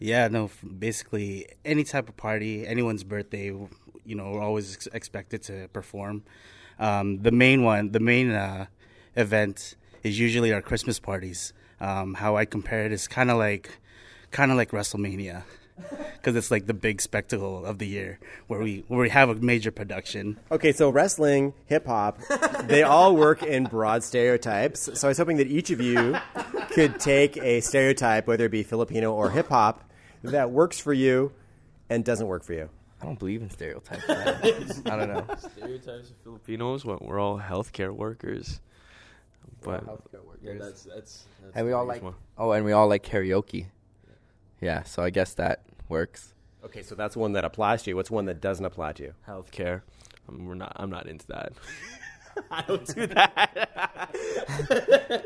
Yeah, 0.00 0.28
no, 0.28 0.50
basically 0.78 1.48
any 1.64 1.82
type 1.82 2.08
of 2.08 2.16
party, 2.16 2.64
anyone's 2.66 3.02
birthday, 3.02 3.46
you 3.46 4.14
know, 4.14 4.30
we're 4.30 4.42
always 4.42 4.74
ex- 4.74 4.88
expected 4.92 5.42
to 5.44 5.68
perform. 5.72 6.22
Um, 6.78 7.20
the 7.22 7.32
main 7.32 7.64
one, 7.64 7.90
the 7.90 7.98
main 7.98 8.30
uh, 8.30 8.66
event 9.18 9.74
is 10.02 10.18
usually 10.18 10.52
our 10.52 10.62
Christmas 10.62 10.98
parties. 10.98 11.52
Um, 11.80 12.14
how 12.14 12.36
I 12.36 12.44
compare 12.44 12.86
it 12.86 12.92
is 12.92 13.06
kind 13.06 13.30
of 13.30 13.36
like, 13.36 13.78
kind 14.30 14.50
of 14.50 14.56
like 14.56 14.70
WrestleMania, 14.70 15.42
because 16.16 16.34
it's 16.34 16.50
like 16.50 16.66
the 16.66 16.74
big 16.74 17.00
spectacle 17.00 17.64
of 17.64 17.78
the 17.78 17.86
year 17.86 18.18
where 18.46 18.60
we 18.60 18.84
where 18.88 19.00
we 19.00 19.10
have 19.10 19.28
a 19.28 19.34
major 19.34 19.70
production. 19.70 20.38
Okay, 20.50 20.72
so 20.72 20.90
wrestling, 20.90 21.54
hip 21.66 21.86
hop, 21.86 22.18
they 22.64 22.82
all 22.82 23.14
work 23.14 23.42
in 23.42 23.64
broad 23.64 24.02
stereotypes. 24.02 24.88
So 24.98 25.08
I 25.08 25.10
was 25.10 25.18
hoping 25.18 25.36
that 25.36 25.46
each 25.46 25.70
of 25.70 25.80
you 25.80 26.16
could 26.70 26.98
take 26.98 27.36
a 27.36 27.60
stereotype, 27.60 28.26
whether 28.26 28.46
it 28.46 28.50
be 28.50 28.62
Filipino 28.62 29.12
or 29.12 29.30
hip 29.30 29.48
hop, 29.48 29.84
that 30.24 30.50
works 30.50 30.80
for 30.80 30.92
you 30.92 31.32
and 31.88 32.04
doesn't 32.04 32.26
work 32.26 32.42
for 32.42 32.54
you. 32.54 32.68
I 33.00 33.04
don't 33.04 33.18
believe 33.18 33.42
in 33.42 33.50
stereotypes. 33.50 34.02
I 34.08 34.96
don't 34.96 35.08
know. 35.08 35.24
stereotypes 35.38 36.10
of 36.10 36.16
Filipinos 36.24 36.84
when 36.84 36.98
we're 37.00 37.20
all 37.20 37.38
healthcare 37.38 37.92
workers 37.92 38.60
but 39.62 39.84
Yeah, 40.42 40.52
that's, 40.58 40.84
that's, 40.84 41.26
that's 41.42 41.56
And 41.56 41.66
we 41.66 41.72
all 41.72 41.84
like 41.84 42.00
biggest 42.02 42.04
one. 42.04 42.14
oh, 42.38 42.52
and 42.52 42.64
we 42.64 42.72
all 42.72 42.88
like 42.88 43.02
karaoke. 43.04 43.66
Yeah, 44.60 44.82
so 44.84 45.02
I 45.02 45.10
guess 45.10 45.34
that 45.34 45.62
works. 45.88 46.34
Okay, 46.64 46.82
so 46.82 46.94
that's 46.94 47.16
one 47.16 47.32
that 47.32 47.44
applies 47.44 47.82
to 47.84 47.90
you. 47.90 47.96
What's 47.96 48.10
one 48.10 48.24
that 48.26 48.40
doesn't 48.40 48.64
apply 48.64 48.92
to 48.94 49.02
you? 49.04 49.14
Healthcare. 49.28 49.82
Um, 50.28 50.46
we're 50.46 50.54
not. 50.54 50.72
I'm 50.76 50.90
not 50.90 51.06
into 51.06 51.26
that. 51.28 51.52
I 52.50 52.62
don't 52.62 52.86
do 52.94 53.06
that. 53.08 54.14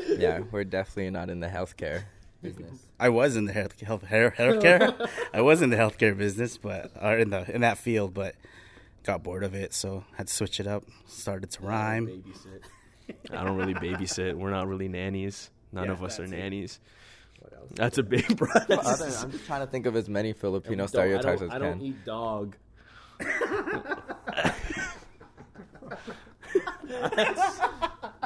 Yeah, 0.18 0.40
we're 0.50 0.64
definitely 0.64 1.10
not 1.10 1.30
in 1.30 1.40
the 1.40 1.48
healthcare 1.48 2.04
business. 2.42 2.78
I 3.00 3.08
was 3.08 3.36
in 3.36 3.46
the 3.46 3.52
health, 3.52 3.80
health, 3.80 4.02
health 4.04 4.34
healthcare. 4.34 5.08
I 5.34 5.40
was 5.40 5.62
in 5.62 5.70
the 5.70 5.76
healthcare 5.76 6.16
business, 6.16 6.56
but 6.58 6.90
or 7.00 7.18
in 7.18 7.30
the 7.30 7.50
in 7.52 7.62
that 7.62 7.78
field, 7.78 8.14
but 8.14 8.34
got 9.04 9.22
bored 9.22 9.42
of 9.44 9.54
it, 9.54 9.72
so 9.74 10.04
had 10.16 10.28
to 10.28 10.32
switch 10.32 10.60
it 10.60 10.66
up. 10.66 10.84
Started 11.06 11.50
to 11.52 11.62
rhyme. 11.62 12.06
Babysit. 12.06 12.60
I 13.30 13.44
don't 13.44 13.56
really 13.56 13.74
babysit. 13.74 14.34
We're 14.34 14.50
not 14.50 14.68
really 14.68 14.88
nannies. 14.88 15.50
None 15.72 15.86
Yeah, 15.86 15.92
of 15.92 16.02
us 16.02 16.18
are 16.18 16.22
that's 16.22 16.32
it. 16.32 16.36
nannies. 16.36 16.80
That's 17.74 17.98
a 17.98 18.02
big 18.02 18.36
brother. 18.36 18.78
Other, 18.84 19.04
I'm 19.06 19.30
just 19.32 19.46
trying 19.46 19.60
to 19.60 19.66
think 19.66 19.86
of 19.86 19.96
as 19.96 20.08
many 20.08 20.32
Filipino 20.32 20.86
stereotypes 20.86 21.42
as 21.42 21.50
I 21.50 21.54
can. 21.54 21.62
I 21.62 21.68
don't 21.68 21.82
eat 21.82 22.04
dog. 22.04 22.56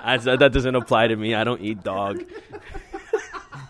That's, 0.05 0.25
that 0.25 0.53
doesn't 0.53 0.75
apply 0.75 1.09
to 1.09 1.17
me. 1.17 1.35
I 1.35 1.45
don't 1.45 1.61
eat 1.61 1.83
dog. 1.83 2.25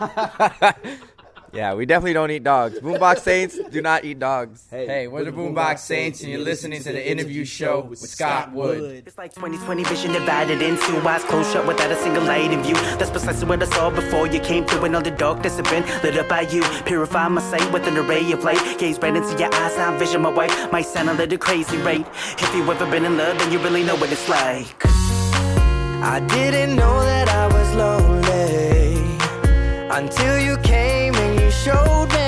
Yeah, 1.56 1.72
we 1.72 1.86
definitely 1.86 2.12
don't 2.12 2.30
eat 2.30 2.44
dogs. 2.44 2.78
Boombox 2.80 3.20
Saints 3.20 3.58
do 3.70 3.80
not 3.80 4.04
eat 4.04 4.18
dogs. 4.18 4.66
Hey, 4.70 4.86
hey 4.86 5.08
we're 5.08 5.24
the 5.24 5.32
Boombox 5.32 5.78
Saints, 5.78 6.20
and 6.20 6.30
you're 6.30 6.40
listening 6.40 6.82
to 6.82 6.92
the 6.92 7.10
interview 7.10 7.46
show 7.46 7.80
with 7.80 7.98
Scott 7.98 8.52
Wood. 8.52 9.04
It's 9.06 9.16
like 9.16 9.34
2020 9.34 9.84
vision 9.84 10.12
divided 10.12 10.60
into 10.60 11.00
eyes 11.08 11.24
closed 11.24 11.50
shut 11.52 11.66
without 11.66 11.90
a 11.90 11.96
single 11.96 12.24
light 12.24 12.50
in 12.50 12.62
view. 12.62 12.74
That's 12.98 13.10
precisely 13.10 13.48
what 13.48 13.62
I 13.62 13.66
saw 13.66 13.88
before 13.88 14.26
you 14.26 14.38
came 14.40 14.66
through, 14.66 14.84
and 14.84 14.94
all 14.94 15.00
the 15.00 15.10
darkness 15.10 15.56
had 15.56 15.64
been 15.64 15.82
lit 16.02 16.18
up 16.18 16.28
by 16.28 16.42
you. 16.42 16.62
Purify 16.84 17.26
my 17.28 17.40
sight 17.40 17.72
with 17.72 17.86
an 17.86 17.96
array 17.96 18.30
of 18.32 18.44
light. 18.44 18.78
Gaze 18.78 18.98
right 18.98 19.16
into 19.16 19.38
your 19.38 19.54
eyes, 19.54 19.78
I 19.78 19.96
vision 19.96 20.20
my 20.20 20.30
wife. 20.30 20.70
Might 20.70 20.84
sound 20.84 21.08
a 21.08 21.14
little 21.14 21.38
crazy, 21.38 21.78
right? 21.78 22.06
If 22.38 22.54
you've 22.54 22.68
ever 22.68 22.90
been 22.90 23.06
in 23.06 23.16
love, 23.16 23.38
then 23.38 23.50
you 23.50 23.58
really 23.60 23.82
know 23.82 23.96
what 23.96 24.12
it's 24.12 24.28
like. 24.28 24.84
I 24.84 26.20
didn't 26.28 26.76
know 26.76 27.00
that 27.00 27.30
I 27.30 27.46
was 27.46 27.74
lonely 27.74 28.26
until 29.90 30.38
you 30.38 30.58
came 30.58 30.86
and 30.86 31.04
you 31.04 31.05
showed 31.66 32.12
me 32.12 32.25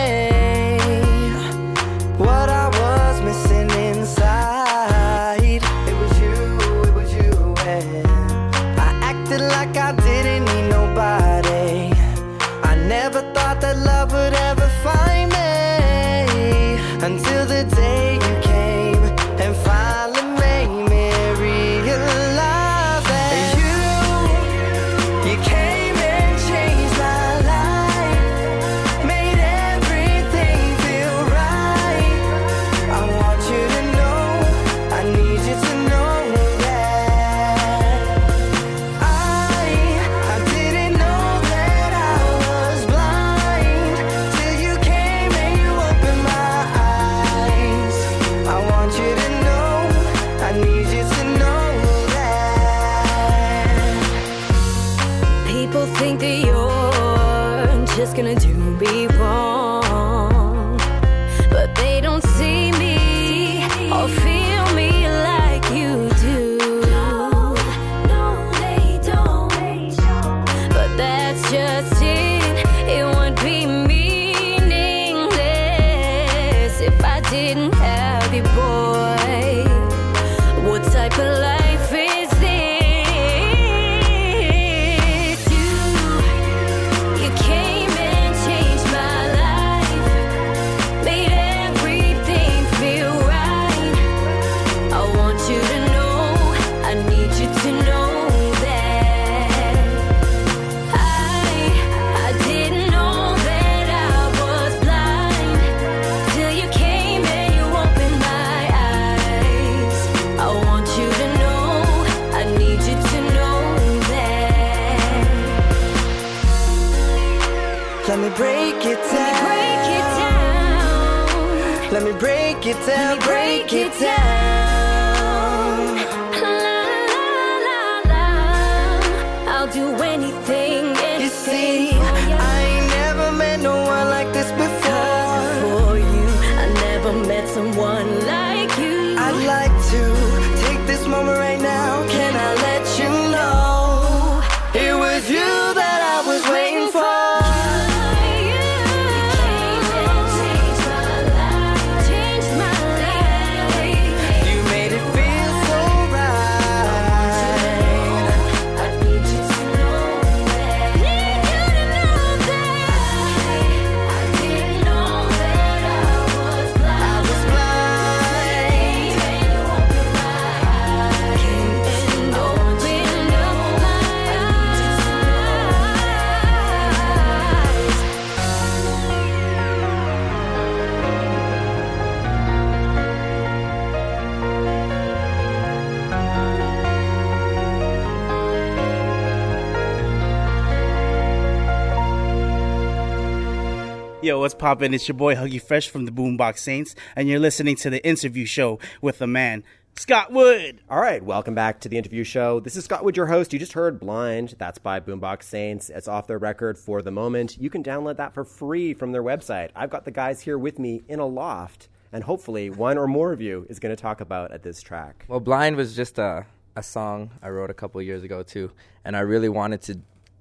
what's 194.49 194.55
poppin'? 194.55 194.95
It's 194.95 195.07
your 195.07 195.15
boy 195.15 195.35
Huggy 195.35 195.61
Fresh 195.61 195.91
from 195.91 196.07
the 196.07 196.11
Boombox 196.11 196.61
Saints, 196.61 196.95
and 197.15 197.29
you're 197.29 197.39
listening 197.39 197.77
to 197.77 197.91
the 197.91 198.03
interview 198.03 198.47
show 198.47 198.79
with 199.03 199.19
the 199.19 199.27
man, 199.27 199.63
Scott 199.95 200.33
Wood. 200.33 200.81
All 200.89 201.03
right, 201.03 201.23
welcome 201.23 201.55
back 201.55 201.81
to 201.81 201.89
the 201.91 201.99
interview 201.99 202.25
show. 202.25 202.59
This 202.59 202.75
is 202.75 202.87
Scott 202.87 203.05
Wood, 203.05 203.15
your 203.15 203.27
host. 203.27 203.53
You 203.53 203.59
just 203.59 203.75
heard 203.75 204.01
Blind. 204.01 204.55
That's 204.57 204.79
by 204.79 205.01
Boombox 205.01 205.43
Saints. 205.43 205.91
It's 205.91 206.09
off 206.09 206.27
their 206.27 206.39
record 206.39 206.79
for 206.79 207.03
the 207.03 207.11
moment. 207.11 207.59
You 207.61 207.69
can 207.69 207.85
download 207.85 208.17
that 208.17 208.33
for 208.33 208.43
free 208.43 208.95
from 208.95 209.13
their 209.13 209.23
website. 209.23 209.69
I've 209.77 209.91
got 209.91 210.07
the 210.07 210.11
guys 210.11 210.41
here 210.41 210.57
with 210.57 210.79
me 210.79 211.03
in 211.09 211.19
a 211.19 211.27
loft, 211.27 211.91
and 212.11 212.25
hopefully 212.25 212.71
one 212.71 212.97
or 212.97 213.07
more 213.07 213.35
of 213.35 213.43
you 213.43 213.67
is 213.69 213.79
going 213.79 213.95
to 213.95 214.01
talk 214.01 214.23
about 214.23 214.51
at 214.51 214.63
this 214.63 214.81
track. 214.81 215.27
Well, 215.29 215.41
Blind 215.41 215.77
was 215.77 215.95
just 215.95 216.19
a, 216.19 216.47
a 216.75 216.83
song 216.83 217.33
I 217.43 217.51
wrote 217.51 217.69
a 217.69 217.75
couple 217.75 218.01
years 218.01 218.23
ago 218.23 218.43
too, 218.43 218.71
and 219.05 219.15
I 219.15 219.21
really 219.21 219.51
wanted 219.51 219.83
to 219.83 219.99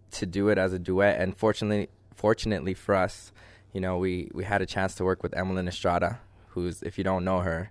to 0.10 0.26
do 0.26 0.48
it 0.48 0.58
as 0.58 0.72
a 0.72 0.80
duet. 0.80 1.20
And 1.20 1.36
fortunately, 1.36 1.90
fortunately 2.16 2.74
for 2.74 2.96
us, 2.96 3.34
you 3.78 3.82
know, 3.82 4.00
we 4.00 4.32
we 4.34 4.44
had 4.44 4.64
a 4.64 4.66
chance 4.66 4.96
to 4.96 5.04
work 5.04 5.22
with 5.22 5.38
Emmeline 5.38 5.68
Estrada, 5.68 6.20
who's 6.48 6.82
if 6.82 6.98
you 6.98 7.04
don't 7.04 7.24
know 7.24 7.42
her, 7.42 7.70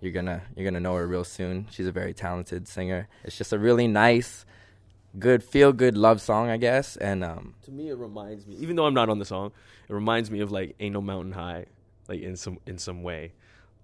you're 0.00 0.10
gonna 0.10 0.42
you're 0.56 0.64
gonna 0.64 0.80
know 0.80 0.96
her 0.96 1.06
real 1.06 1.22
soon. 1.22 1.68
She's 1.70 1.86
a 1.86 1.92
very 1.92 2.12
talented 2.12 2.66
singer. 2.66 3.06
It's 3.22 3.38
just 3.38 3.52
a 3.52 3.58
really 3.60 3.86
nice, 3.86 4.44
good 5.16 5.44
feel 5.44 5.72
good 5.72 5.96
love 5.96 6.20
song, 6.20 6.50
I 6.50 6.56
guess. 6.56 6.96
And 6.96 7.22
um, 7.22 7.54
To 7.66 7.70
me, 7.70 7.88
it 7.88 7.96
reminds 7.96 8.48
me, 8.48 8.56
even 8.56 8.74
though 8.74 8.84
I'm 8.84 8.94
not 8.94 9.08
on 9.08 9.20
the 9.20 9.24
song, 9.24 9.52
it 9.88 9.92
reminds 9.92 10.28
me 10.28 10.40
of 10.40 10.50
like 10.50 10.74
"Ain't 10.80 10.94
No 10.94 11.00
Mountain 11.00 11.30
High," 11.34 11.66
like 12.08 12.20
in 12.20 12.34
some 12.34 12.58
in 12.66 12.76
some 12.76 13.04
way, 13.04 13.32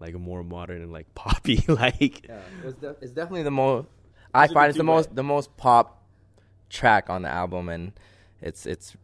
like 0.00 0.14
a 0.16 0.18
more 0.18 0.42
modern 0.42 0.82
and 0.82 0.92
like 0.92 1.14
poppy. 1.14 1.62
like 1.68 2.26
yeah, 2.28 2.40
it's, 2.64 2.74
de- 2.80 2.96
it's 3.00 3.12
definitely 3.12 3.44
the 3.44 3.52
most. 3.52 3.86
I 4.34 4.48
find 4.48 4.70
it's 4.70 4.76
the 4.76 4.82
most 4.82 5.14
the 5.14 5.22
most 5.22 5.56
pop 5.56 6.02
track 6.68 7.08
on 7.08 7.22
the 7.22 7.28
album, 7.28 7.68
and 7.68 7.92
it's 8.42 8.66
it's 8.66 8.96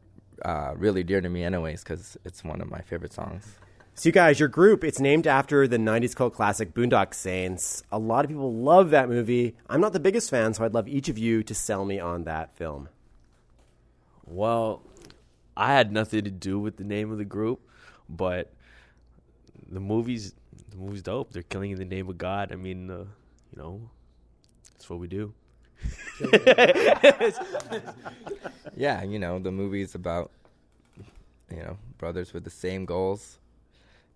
uh, 0.45 0.75
really 0.77 1.03
dear 1.03 1.21
to 1.21 1.29
me, 1.29 1.45
anyways, 1.45 1.83
because 1.83 2.17
it's 2.25 2.45
one 2.45 2.61
of 2.61 2.71
my 2.71 2.81
favorite 2.81 3.13
songs. 3.13 3.47
So, 3.95 4.09
you 4.09 4.13
guys, 4.13 4.39
your 4.39 4.51
group, 4.51 4.85
it's 4.85 5.01
named 5.01 5.27
after 5.27 5.67
the 5.67 5.79
90s 5.79 6.15
cult 6.15 6.35
classic 6.35 6.75
Boondock 6.75 7.15
Saints. 7.15 7.83
A 7.91 7.99
lot 7.99 8.25
of 8.25 8.29
people 8.29 8.53
love 8.53 8.91
that 8.91 9.09
movie. 9.09 9.57
I'm 9.71 9.81
not 9.81 9.95
the 9.95 10.01
biggest 10.01 10.29
fan, 10.29 10.53
so 10.53 10.65
I'd 10.65 10.75
love 10.75 10.87
each 10.87 11.09
of 11.09 11.17
you 11.17 11.43
to 11.45 11.55
sell 11.55 11.85
me 11.87 11.99
on 11.99 12.25
that 12.25 12.55
film. 12.57 12.91
Well, 14.27 14.83
I 15.57 15.73
had 15.73 15.93
nothing 15.93 16.25
to 16.25 16.31
do 16.31 16.59
with 16.59 16.77
the 16.77 16.85
name 16.85 17.11
of 17.11 17.17
the 17.17 17.25
group, 17.25 17.61
but 18.09 18.53
the 19.71 19.81
movie's 19.81 20.35
the 20.71 20.77
movie's 20.77 21.03
dope. 21.03 21.33
They're 21.33 21.43
killing 21.43 21.71
in 21.71 21.79
the 21.79 21.85
name 21.85 22.09
of 22.09 22.19
God. 22.19 22.53
I 22.53 22.57
mean, 22.57 22.91
uh, 22.91 22.99
you 22.99 23.57
know, 23.57 23.89
that's 24.73 24.91
what 24.91 24.99
we 24.99 25.07
do. 25.07 25.33
Yeah, 28.77 29.03
you 29.05 29.19
know, 29.19 29.39
the 29.39 29.51
movie's 29.51 29.95
about 29.95 30.31
you 31.51 31.57
know 31.57 31.79
brothers 31.97 32.35
with 32.35 32.45
the 32.45 32.51
same 32.51 32.85
goals, 32.85 33.39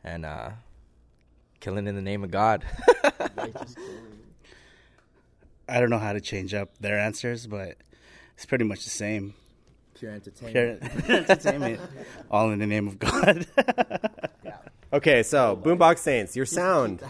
and 0.04 0.26
uh, 0.26 0.50
killing 1.60 1.86
in 1.86 1.94
the 1.94 2.02
name 2.02 2.22
of 2.22 2.30
God. 2.30 2.62
I 5.66 5.80
don't 5.80 5.88
know 5.88 5.98
how 5.98 6.12
to 6.12 6.20
change 6.20 6.52
up 6.52 6.76
their 6.78 6.98
answers, 6.98 7.46
but 7.46 7.76
it's 8.34 8.44
pretty 8.44 8.64
much 8.64 8.84
the 8.84 8.90
same. 8.90 9.32
Pure 9.94 10.12
entertainment. 10.12 11.04
Pure 11.04 11.16
entertainment, 11.18 11.80
all 12.30 12.50
in 12.50 12.58
the 12.58 12.66
name 12.66 12.86
of 12.86 12.98
God. 12.98 13.46
Okay, 14.92 15.22
so 15.22 15.56
Boombox 15.56 15.98
Saints, 15.98 16.36
your 16.36 16.46
sound. 16.46 17.02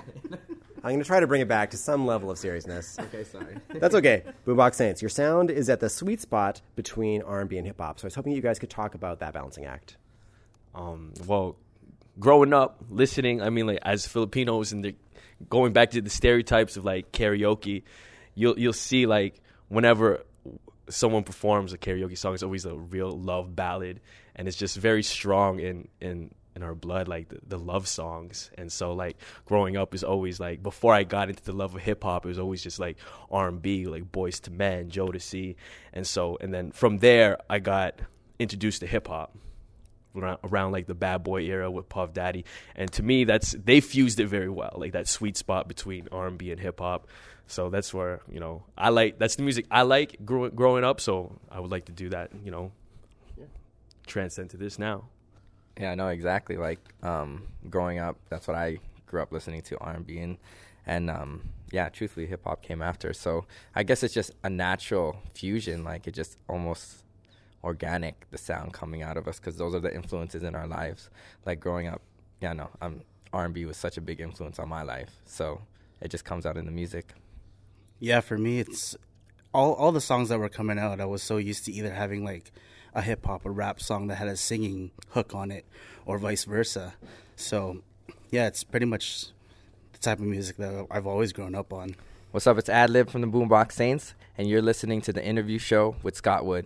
I'm 0.83 0.91
going 0.91 0.99
to 1.01 1.05
try 1.05 1.21
to 1.21 1.27
bring 1.27 1.41
it 1.43 1.49
back 1.49 1.71
to 1.71 1.77
some 1.77 2.07
level 2.07 2.31
of 2.31 2.39
seriousness. 2.39 2.97
Okay, 3.13 3.25
sorry. 3.25 3.57
That's 3.75 3.95
okay. 3.95 4.23
Boombox 4.47 4.75
Saints, 4.75 5.03
your 5.03 5.09
sound 5.09 5.51
is 5.51 5.69
at 5.69 5.81
the 5.81 5.89
sweet 5.91 6.21
spot 6.21 6.61
between 6.77 7.23
R&B 7.23 7.57
and 7.59 7.67
hip 7.67 7.79
hop. 7.81 7.99
So 7.99 8.05
I 8.05 8.09
was 8.09 8.15
hoping 8.15 8.33
you 8.33 8.41
guys 8.41 8.59
could 8.59 8.71
talk 8.71 8.95
about 8.95 9.21
that 9.21 9.33
balancing 9.35 9.65
act. 9.67 9.97
um 10.75 11.13
well 11.27 11.57
growing 12.19 12.53
up 12.53 12.85
listening 12.91 13.41
i 13.43 13.51
mean 13.51 13.67
like 13.67 13.79
as 13.83 14.07
filipinos 14.07 14.73
and 14.73 14.85
the, 14.85 14.95
going 15.49 15.73
back 15.73 15.91
to 15.91 16.01
the 16.01 16.11
stereotypes 16.11 16.77
of 16.77 16.85
like 16.85 17.11
karaoke 17.13 17.83
you'll 18.35 18.59
you'll 18.59 18.73
see 18.73 19.07
like 19.07 19.41
whenever 19.69 20.23
someone 20.89 21.23
performs 21.25 21.73
a 21.73 21.79
karaoke 21.79 22.17
song 22.19 22.35
it's 22.35 22.43
always 22.43 22.65
a 22.67 22.75
real 22.75 23.11
love 23.11 23.55
ballad 23.57 24.01
and 24.37 24.47
it's 24.49 24.57
just 24.57 24.77
very 24.77 25.03
strong 25.03 25.61
and 25.61 25.89
in 26.01 26.31
in 26.61 26.67
our 26.67 26.75
blood 26.75 27.09
like 27.09 27.29
the, 27.29 27.39
the 27.49 27.59
love 27.59 27.89
songs 27.89 28.51
and 28.59 28.71
so 28.71 28.93
like 28.93 29.17
growing 29.47 29.77
up 29.77 29.95
is 29.95 30.05
always 30.05 30.39
like 30.39 30.63
before 30.63 30.93
i 30.93 31.03
got 31.03 31.29
into 31.29 31.43
the 31.43 31.53
love 31.53 31.75
of 31.75 31.81
hip 31.81 32.05
hop 32.05 32.25
it 32.25 32.29
was 32.29 32.39
always 32.39 32.63
just 32.63 32.79
like 32.79 32.99
r&b 33.31 33.87
like 33.87 34.13
Boyz 34.13 34.47
II 34.47 34.55
Men 34.55 34.91
joe 34.91 35.07
jodeci 35.07 35.57
and 35.93 36.07
so 36.07 36.37
and 36.41 36.53
then 36.53 36.71
from 36.71 36.99
there 36.99 37.39
i 37.49 37.59
got 37.59 38.01
introduced 38.39 38.81
to 38.81 38.87
hip 38.87 39.09
hop 39.09 39.37
around, 40.15 40.39
around 40.45 40.73
like 40.73 40.87
the 40.87 40.95
bad 40.95 41.23
boy 41.23 41.43
era 41.43 41.71
with 41.71 41.89
Puff 41.89 42.13
Daddy, 42.13 42.45
and 42.75 42.91
to 42.93 43.03
me, 43.03 43.25
that's 43.25 43.53
they 43.53 43.81
fused 43.81 44.21
it 44.21 44.27
very 44.27 44.49
well, 44.49 44.75
like 44.77 44.93
that 44.93 45.09
sweet 45.09 45.37
spot 45.37 45.69
between 45.69 46.09
R 46.11 46.27
and 46.27 46.39
B 46.39 46.51
and 46.51 46.61
hip 46.61 46.81
hop. 46.81 47.07
So 47.47 47.71
that's 47.71 47.93
where 47.93 48.21
you 48.31 48.41
know 48.41 48.65
I 48.77 48.91
like 48.91 49.19
that's 49.19 49.37
the 49.37 49.43
music 49.43 49.67
I 49.71 49.83
like 49.83 50.25
grow, 50.25 50.49
growing 50.51 50.85
up. 50.85 51.01
So 51.01 51.39
I 51.51 51.61
would 51.61 51.71
like 51.71 51.87
to 51.87 51.93
do 51.93 52.09
that, 52.11 52.31
you 52.45 52.51
know, 52.51 52.73
transcend 54.07 54.51
to 54.51 54.57
this 54.57 54.79
now. 54.79 55.05
Yeah, 55.81 55.95
no, 55.95 56.09
exactly. 56.09 56.59
Like 56.59 56.81
um, 57.03 57.45
growing 57.71 57.99
up, 57.99 58.19
that's 58.29 58.47
what 58.47 58.57
I 58.57 58.79
grew 59.07 59.23
up 59.23 59.33
listening 59.33 59.63
to 59.63 59.79
R 59.79 59.95
and 59.95 60.07
B 60.07 60.19
and 60.19 60.37
and 60.87 61.09
um, 61.11 61.49
yeah, 61.73 61.89
truthfully, 61.89 62.27
hip 62.27 62.43
hop 62.45 62.63
came 62.63 62.83
after. 62.83 63.13
So 63.15 63.47
I 63.75 63.83
guess 63.83 64.03
it's 64.03 64.13
just 64.15 64.33
a 64.43 64.51
natural 64.51 65.17
fusion. 65.35 65.85
Like 65.85 66.07
it 66.07 66.13
just 66.13 66.37
almost 66.49 67.05
organic 67.65 68.29
the 68.31 68.39
sound 68.39 68.73
coming 68.75 69.03
out 69.03 69.17
of 69.17 69.27
us 69.29 69.39
because 69.39 69.57
those 69.57 69.75
are 69.75 69.81
the 69.81 69.95
influences 69.95 70.43
in 70.43 70.55
our 70.55 70.67
lives. 70.67 71.09
Like 71.47 71.61
growing 71.61 71.87
up, 71.89 72.03
yeah, 72.43 72.53
no, 72.53 72.69
um, 72.83 73.03
R 73.33 73.47
and 73.47 73.55
B 73.55 73.65
was 73.65 73.77
such 73.79 73.97
a 73.97 74.03
big 74.03 74.21
influence 74.21 74.59
on 74.59 74.69
my 74.69 74.83
life. 74.83 75.11
So 75.25 75.63
it 76.03 76.11
just 76.11 76.25
comes 76.27 76.45
out 76.45 76.59
in 76.59 76.67
the 76.67 76.73
music. 76.73 77.15
yeah, 78.01 78.21
for 78.21 78.37
me, 78.39 78.61
it's 78.61 78.97
all 79.55 79.75
all 79.75 79.93
the 79.93 80.01
songs 80.01 80.29
that 80.29 80.39
were 80.39 80.49
coming 80.51 80.79
out. 80.79 81.01
I 81.01 81.07
was 81.07 81.23
so 81.23 81.39
used 81.39 81.65
to 81.67 81.73
either 81.73 81.93
having 81.93 82.25
like 82.25 82.53
a 82.95 83.03
hip 83.03 83.25
hop 83.27 83.45
or 83.45 83.53
rap 83.53 83.81
song 83.81 84.07
that 84.09 84.17
had 84.17 84.29
a 84.29 84.37
singing 84.37 84.91
hook 85.11 85.35
on 85.35 85.51
it, 85.51 85.65
or 86.07 86.19
vice 86.19 86.45
versa. 86.45 86.95
So, 87.37 87.83
yeah, 88.31 88.47
it's 88.47 88.65
pretty 88.65 88.87
much 88.87 89.29
the 89.93 89.99
type 89.99 90.19
of 90.19 90.25
music 90.25 90.57
that 90.57 90.87
I've 90.91 91.07
always 91.07 91.33
grown 91.33 91.55
up 91.55 91.73
on. 91.73 91.97
What's 92.31 92.47
up? 92.47 92.59
It's 92.59 92.69
Adlib 92.69 93.11
from 93.11 93.23
the 93.23 93.27
Boombox 93.27 93.73
Saints, 93.73 94.15
and 94.39 94.49
you're 94.49 94.63
listening 94.63 95.01
to 95.03 95.13
the 95.13 95.25
interview 95.25 95.59
show 95.59 95.97
with 96.03 96.15
Scott 96.17 96.47
Wood. 96.47 96.65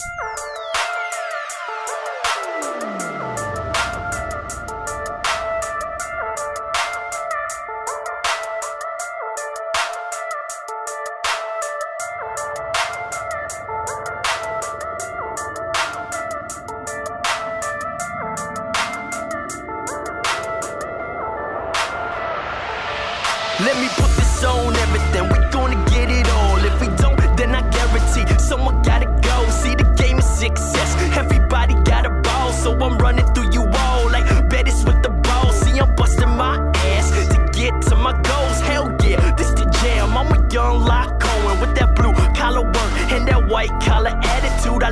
Let 23.60 23.78
me 23.80 23.88
put 23.94 24.10
this 24.16 24.42
on 24.42 24.74
everything. 24.74 25.28
We 25.28 25.38
gonna 25.52 25.76
get 25.88 26.10
it 26.10 26.28
all. 26.28 26.58
If 26.58 26.80
we 26.80 26.88
don't, 26.96 27.16
then 27.36 27.54
I 27.54 27.62
guarantee 27.70 28.26
someone 28.38 28.82
gotta 28.82 29.06
go. 29.22 29.48
See, 29.50 29.76
the 29.76 29.84
game 29.96 30.18
is 30.18 30.28
success. 30.28 30.96
Everybody 31.16 31.74
got 31.84 32.04
a 32.04 32.10
ball, 32.22 32.52
so 32.52 32.72
I'm 32.72 32.98
running 32.98 33.26
through 33.32 33.52
you 33.52 33.62
all 33.62 34.10
like 34.10 34.26
Betty's 34.48 34.84
with 34.84 35.00
the 35.04 35.10
ball. 35.10 35.52
See, 35.52 35.78
I'm 35.78 35.94
busting 35.94 36.36
my 36.36 36.58
ass 36.74 37.10
to 37.28 37.48
get 37.52 37.80
to 37.82 37.94
my 37.94 38.20
goals. 38.22 38.58
Hell 38.60 38.92
yeah, 39.04 39.30
this 39.36 39.50
the 39.50 39.66
jam. 39.80 40.16
I'm 40.18 40.32
a 40.32 40.52
young 40.52 40.84
Lock 40.84 41.20
Cohen 41.20 41.60
with 41.60 41.76
that 41.76 41.94
blue 41.94 42.12
collar 42.34 42.64
work 42.64 43.12
and 43.12 43.26
that 43.28 43.46
white 43.46 43.70
collar 43.80 44.18
attitude. 44.24 44.82
I 44.82 44.90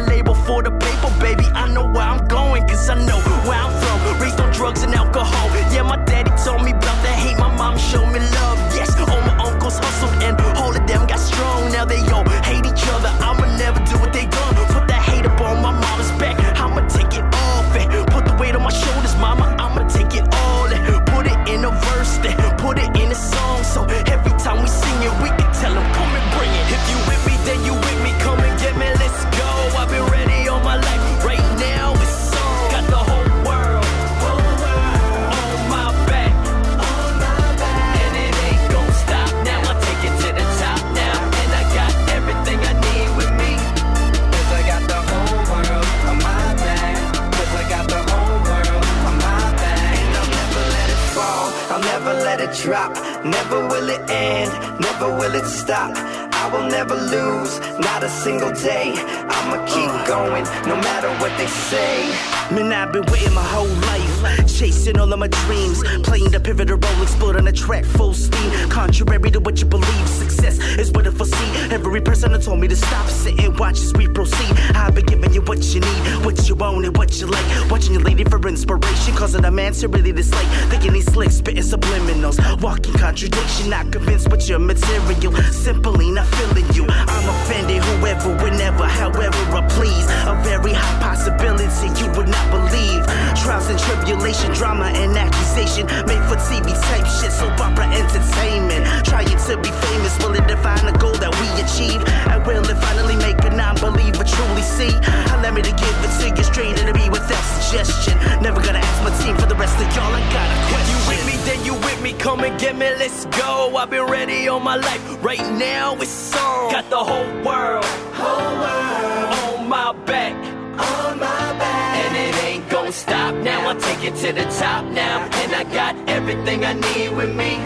Watching 77.71 77.95
your 77.95 78.03
lady 78.03 78.25
for 78.25 78.41
inspiration, 78.47 79.15
causing 79.15 79.45
a 79.45 79.51
man 79.51 79.73
to 79.75 79.89
really 79.89 80.13
dislike. 80.13 80.47
Thinking 80.71 80.95
he's 80.95 81.07
slick, 81.07 81.31
spitting 81.31 81.63
subliminals, 81.63 82.37
walking 82.61 82.95
contradiction. 82.95 83.71
Not 83.71 83.91
convinced, 83.93 84.29
but 84.29 84.49
you're 84.49 84.59
material. 84.59 85.33
Simply 85.53 86.11
not 86.11 86.27
feeling 86.37 86.69
you. 86.75 86.87
I'm 86.89 87.29
offended, 87.29 87.83
whoever, 87.83 88.37
whenever, 88.43 88.85
however 88.85 89.43
I 89.57 89.67
please. 89.71 90.05
A 90.29 90.35
very 90.45 90.73
high 90.73 91.01
possibility 91.01 91.89
you 92.01 92.11
would 92.17 92.29
not 92.29 92.47
believe. 92.51 93.07
Trials 93.43 93.69
and 93.69 93.79
tribulation, 93.79 94.53
drama 94.53 94.87
and 94.95 95.17
accusation. 95.17 95.87
Made 96.07 96.23
for 96.29 96.37
TV 96.49 96.71
type 96.89 97.07
shit, 97.07 97.33
soap 97.33 97.59
opera 97.61 97.87
entertainment. 97.89 98.85
Trying 99.05 99.27
to 99.29 99.57
be 99.59 99.71
famous, 99.71 100.19
will 100.19 100.35
it 100.35 100.47
define 100.47 100.85
the 100.87 100.97
goal 100.99 101.15
that 101.19 101.33
we 101.41 101.49
achieve? 101.59 102.03
And 102.31 102.45
will 102.47 102.65
it 102.65 102.79
finally 102.79 103.17
make 103.17 103.43
a 103.45 103.51
non 103.51 103.77
believer 103.77 104.25
truly 104.25 104.63
see? 104.63 104.95
Allow 105.35 105.53
me 105.53 105.63
to 105.63 105.73
give 105.73 105.97
it 106.07 106.13
to 106.21 106.29
you 106.37 106.45
straight 106.45 106.77
to 106.77 106.93
me 106.93 107.09
without 107.11 107.42
suggestion. 107.43 108.19
Never 108.43 108.61
gonna 108.63 108.79
ask 108.79 109.03
my 109.03 109.13
team 109.25 109.37
for 109.37 109.47
the 109.47 109.55
rest 109.55 109.77
of 109.77 109.89
y'all. 109.95 110.15
I 110.15 110.21
got 110.33 110.49
a 110.51 110.59
question. 110.71 110.93
You 110.93 110.99
with 111.11 111.25
me, 111.27 111.37
then 111.49 111.65
you 111.65 111.75
with 111.75 112.03
me. 112.03 112.13
Come 112.15 112.45
and 112.45 112.59
get 112.61 112.77
me, 112.77 112.89
let's 112.99 113.27
go. 113.27 113.77
I've 113.77 113.91
been 113.91 114.07
ready 114.07 114.49
all 114.49 114.61
my 114.61 114.77
life. 114.77 115.03
Right 115.23 115.47
now 115.59 115.97
it's 115.97 116.35
on. 116.37 116.73
Got 116.73 116.91
the 116.91 117.03
whole 117.11 117.33
world, 117.45 117.85
whole 118.15 118.55
world 118.63 119.59
on 119.61 119.69
my 119.69 119.93
back, 120.07 120.35
on 120.79 121.19
my 121.19 121.47
back. 121.59 121.97
And 122.03 122.17
it 122.17 122.45
ain't 122.45 122.69
gonna 122.69 122.93
stop 122.93 123.35
now. 123.37 123.69
I'll 123.69 123.81
take 123.81 124.05
it 124.05 124.17
to 124.17 124.33
the 124.33 124.45
top 124.59 124.85
now. 124.87 125.29
And 125.41 125.55
I 125.55 125.65
got 125.65 125.95
everything 126.09 126.65
I 126.65 126.75
need 126.75 127.11
with 127.17 127.35
me. 127.35 127.57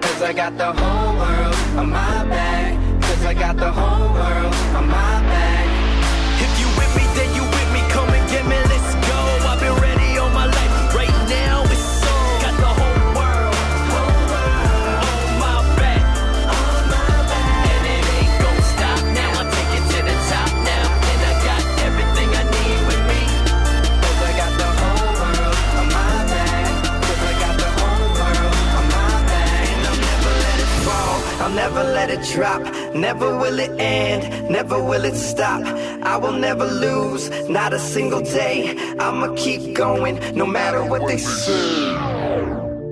Cause 0.00 0.22
I 0.22 0.32
got 0.32 0.56
the 0.58 0.72
whole 0.72 1.16
world 1.16 1.54
on 1.78 1.90
my 1.90 2.24
back. 2.24 2.81
Never 36.52 36.66
lose. 36.66 37.30
Not 37.48 37.72
a 37.72 37.78
single 37.78 38.20
day. 38.20 38.76
I'ma 38.98 39.34
keep 39.36 39.74
going. 39.74 40.36
No 40.36 40.44
matter 40.44 40.84
what 40.84 41.08
they 41.08 41.16
say. 41.16 41.94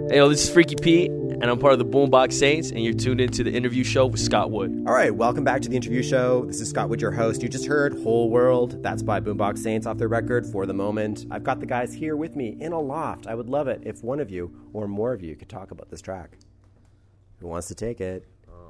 Hey, 0.09 0.16
yo, 0.16 0.31
this 0.31 0.44
is 0.44 0.51
Freaky 0.51 0.77
P, 0.77 1.09
and 1.09 1.44
I'm 1.44 1.59
part 1.59 1.75
of 1.75 1.79
the 1.79 1.85
Boombox 1.85 2.33
Saints, 2.33 2.70
and 2.70 2.83
you're 2.83 2.94
tuned 2.94 3.20
into 3.20 3.44
the 3.44 3.53
interview 3.53 3.85
show 3.85 4.07
with 4.07 4.18
Scott 4.18 4.51
Wood. 4.51 4.85
All 4.87 4.94
right, 4.94 5.14
welcome 5.14 5.44
back 5.44 5.61
to 5.61 5.68
the 5.68 5.77
interview 5.77 6.03
show. 6.03 6.46
This 6.46 6.62
is 6.62 6.70
Scott 6.70 6.88
Wood, 6.88 7.03
your 7.03 7.11
host. 7.11 7.42
You 7.42 7.51
just 7.51 7.66
heard 7.66 7.92
Whole 8.03 8.31
World. 8.31 8.83
That's 8.83 9.03
by 9.03 9.20
Boombox 9.20 9.59
Saints 9.59 9.87
off 9.87 9.99
their 9.99 10.09
record 10.09 10.46
for 10.46 10.64
the 10.64 10.73
moment. 10.73 11.27
I've 11.31 11.44
got 11.44 11.61
the 11.61 11.66
guys 11.66 11.92
here 11.92 12.16
with 12.16 12.37
me 12.37 12.57
in 12.61 12.73
a 12.73 12.81
loft. 12.81 13.27
I 13.27 13.35
would 13.35 13.51
love 13.51 13.68
it 13.68 13.83
if 13.85 14.03
one 14.03 14.20
of 14.20 14.31
you 14.31 14.57
or 14.73 14.88
more 14.88 15.12
of 15.12 15.23
you 15.23 15.37
could 15.37 15.51
talk 15.51 15.70
about 15.70 15.90
this 15.90 16.01
track. 16.01 16.38
Who 17.40 17.49
wants 17.49 17.68
to 17.68 17.75
take 17.75 18.01
it? 18.01 18.27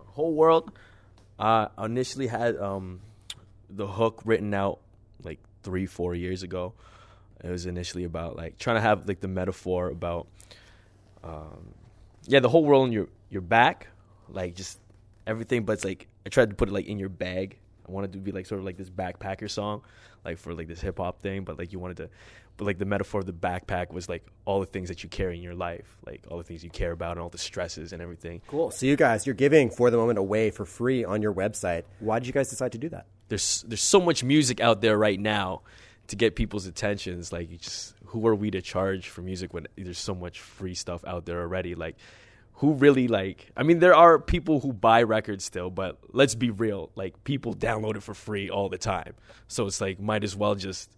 Whole 0.07 0.35
World, 0.35 0.72
I 1.38 1.68
initially 1.79 2.26
had 2.26 2.57
um, 2.57 3.03
the 3.70 3.87
hook 3.87 4.22
written 4.24 4.52
out 4.54 4.80
like 5.22 5.38
three, 5.62 5.87
four 5.87 6.14
years 6.14 6.42
ago. 6.42 6.74
It 7.42 7.50
was 7.50 7.66
initially 7.66 8.04
about 8.04 8.37
like 8.37 8.59
trying 8.59 8.76
to 8.76 8.83
have 8.83 9.09
like 9.09 9.20
the 9.20 9.28
metaphor 9.28 9.88
about, 9.88 10.26
um, 11.24 11.74
yeah, 12.26 12.40
the 12.40 12.48
whole 12.48 12.64
world 12.64 12.87
in 12.87 12.92
your 12.92 13.09
your 13.30 13.42
back, 13.42 13.88
like 14.28 14.54
just 14.54 14.78
everything. 15.26 15.64
But 15.64 15.74
it's 15.74 15.85
like 15.85 16.06
I 16.26 16.28
tried 16.28 16.50
to 16.50 16.56
put 16.56 16.68
it 16.68 16.72
like 16.72 16.87
in 16.87 16.98
your 16.98 17.09
bag. 17.09 17.59
I 17.88 17.92
wanted 17.92 18.12
to 18.12 18.18
be 18.18 18.30
like 18.30 18.46
sort 18.46 18.59
of 18.59 18.66
like 18.66 18.76
this 18.76 18.90
backpacker 18.90 19.50
song, 19.50 19.83
like 20.24 20.38
for 20.38 20.54
like 20.54 20.68
this 20.68 20.80
hip 20.80 20.98
hop 20.98 21.20
thing. 21.22 21.44
But 21.44 21.59
like 21.59 21.72
you 21.72 21.78
wanted 21.78 21.96
to, 21.98 22.11
but 22.59 22.66
like 22.66 22.78
the 22.78 22.85
metaphor 22.85 23.20
of 23.20 23.26
the 23.26 23.33
backpack 23.33 23.90
was 23.90 24.06
like 24.06 24.26
all 24.44 24.61
the 24.61 24.66
things 24.66 24.90
that 24.90 25.02
you 25.02 25.09
carry 25.09 25.37
in 25.37 25.42
your 25.42 25.54
life, 25.54 25.96
like 26.04 26.22
all 26.30 26.37
the 26.37 26.44
things 26.44 26.62
you 26.62 26.68
care 26.68 26.92
about 26.92 27.12
and 27.12 27.20
all 27.20 27.30
the 27.30 27.38
stresses 27.38 27.94
and 27.94 28.02
everything. 28.02 28.42
Cool. 28.48 28.70
So 28.70 28.85
you 28.85 28.96
guys, 28.96 29.24
you're 29.24 29.35
giving 29.35 29.70
for 29.70 29.90
the 29.90 29.96
moment 29.96 30.18
away 30.18 30.50
for 30.50 30.66
free 30.66 31.04
on 31.04 31.22
your 31.22 31.33
website. 31.33 31.85
Why 32.00 32.18
did 32.18 32.26
you 32.26 32.35
guys 32.35 32.50
decide 32.50 32.72
to 32.72 32.78
do 32.78 32.90
that? 32.90 33.06
There's 33.30 33.64
there's 33.66 33.82
so 33.82 34.00
much 34.00 34.22
music 34.22 34.60
out 34.60 34.82
there 34.82 34.98
right 34.98 35.18
now 35.18 35.62
to 36.08 36.16
get 36.16 36.34
people's 36.36 36.66
attentions. 36.66 37.32
Like, 37.32 37.48
just 37.58 37.94
who 38.06 38.26
are 38.26 38.34
we 38.34 38.50
to 38.50 38.60
charge 38.60 39.08
for 39.08 39.22
music 39.22 39.54
when 39.54 39.66
there's 39.76 39.98
so 39.98 40.14
much 40.14 40.40
free 40.40 40.74
stuff 40.74 41.04
out 41.06 41.24
there 41.24 41.40
already? 41.40 41.74
Like, 41.74 41.96
who 42.54 42.74
really 42.74 43.08
like? 43.08 43.50
I 43.56 43.62
mean, 43.62 43.78
there 43.78 43.94
are 43.94 44.18
people 44.18 44.60
who 44.60 44.72
buy 44.72 45.04
records 45.04 45.44
still, 45.44 45.70
but 45.70 45.98
let's 46.12 46.34
be 46.34 46.50
real. 46.50 46.90
Like, 46.96 47.22
people 47.24 47.54
download 47.54 47.96
it 47.96 48.02
for 48.02 48.14
free 48.14 48.50
all 48.50 48.68
the 48.68 48.78
time, 48.78 49.14
so 49.46 49.66
it's 49.66 49.80
like 49.80 50.00
might 50.00 50.24
as 50.24 50.36
well 50.36 50.56
just 50.56 50.90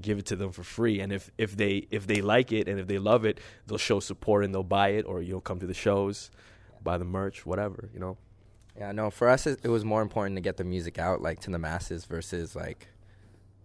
give 0.00 0.18
it 0.18 0.26
to 0.26 0.36
them 0.36 0.52
for 0.52 0.62
free. 0.62 1.00
And 1.00 1.12
if 1.12 1.32
if 1.36 1.56
they 1.56 1.88
if 1.90 2.06
they 2.06 2.22
like 2.22 2.52
it 2.52 2.68
and 2.68 2.78
if 2.78 2.86
they 2.86 2.98
love 2.98 3.24
it, 3.24 3.40
they'll 3.66 3.76
show 3.76 3.98
support 3.98 4.44
and 4.44 4.54
they'll 4.54 4.62
buy 4.62 4.90
it, 4.90 5.04
or 5.04 5.20
you'll 5.20 5.40
come 5.40 5.58
to 5.58 5.66
the 5.66 5.74
shows, 5.74 6.30
buy 6.80 6.96
the 6.96 7.04
merch, 7.04 7.44
whatever. 7.44 7.90
You 7.92 7.98
know. 7.98 8.16
Yeah, 8.78 8.92
no, 8.92 9.10
for 9.10 9.28
us, 9.28 9.46
it, 9.46 9.60
it 9.62 9.68
was 9.68 9.84
more 9.84 10.02
important 10.02 10.36
to 10.36 10.40
get 10.40 10.56
the 10.56 10.64
music 10.64 10.98
out, 10.98 11.22
like, 11.22 11.40
to 11.40 11.50
the 11.50 11.58
masses 11.58 12.04
versus, 12.04 12.54
like, 12.54 12.88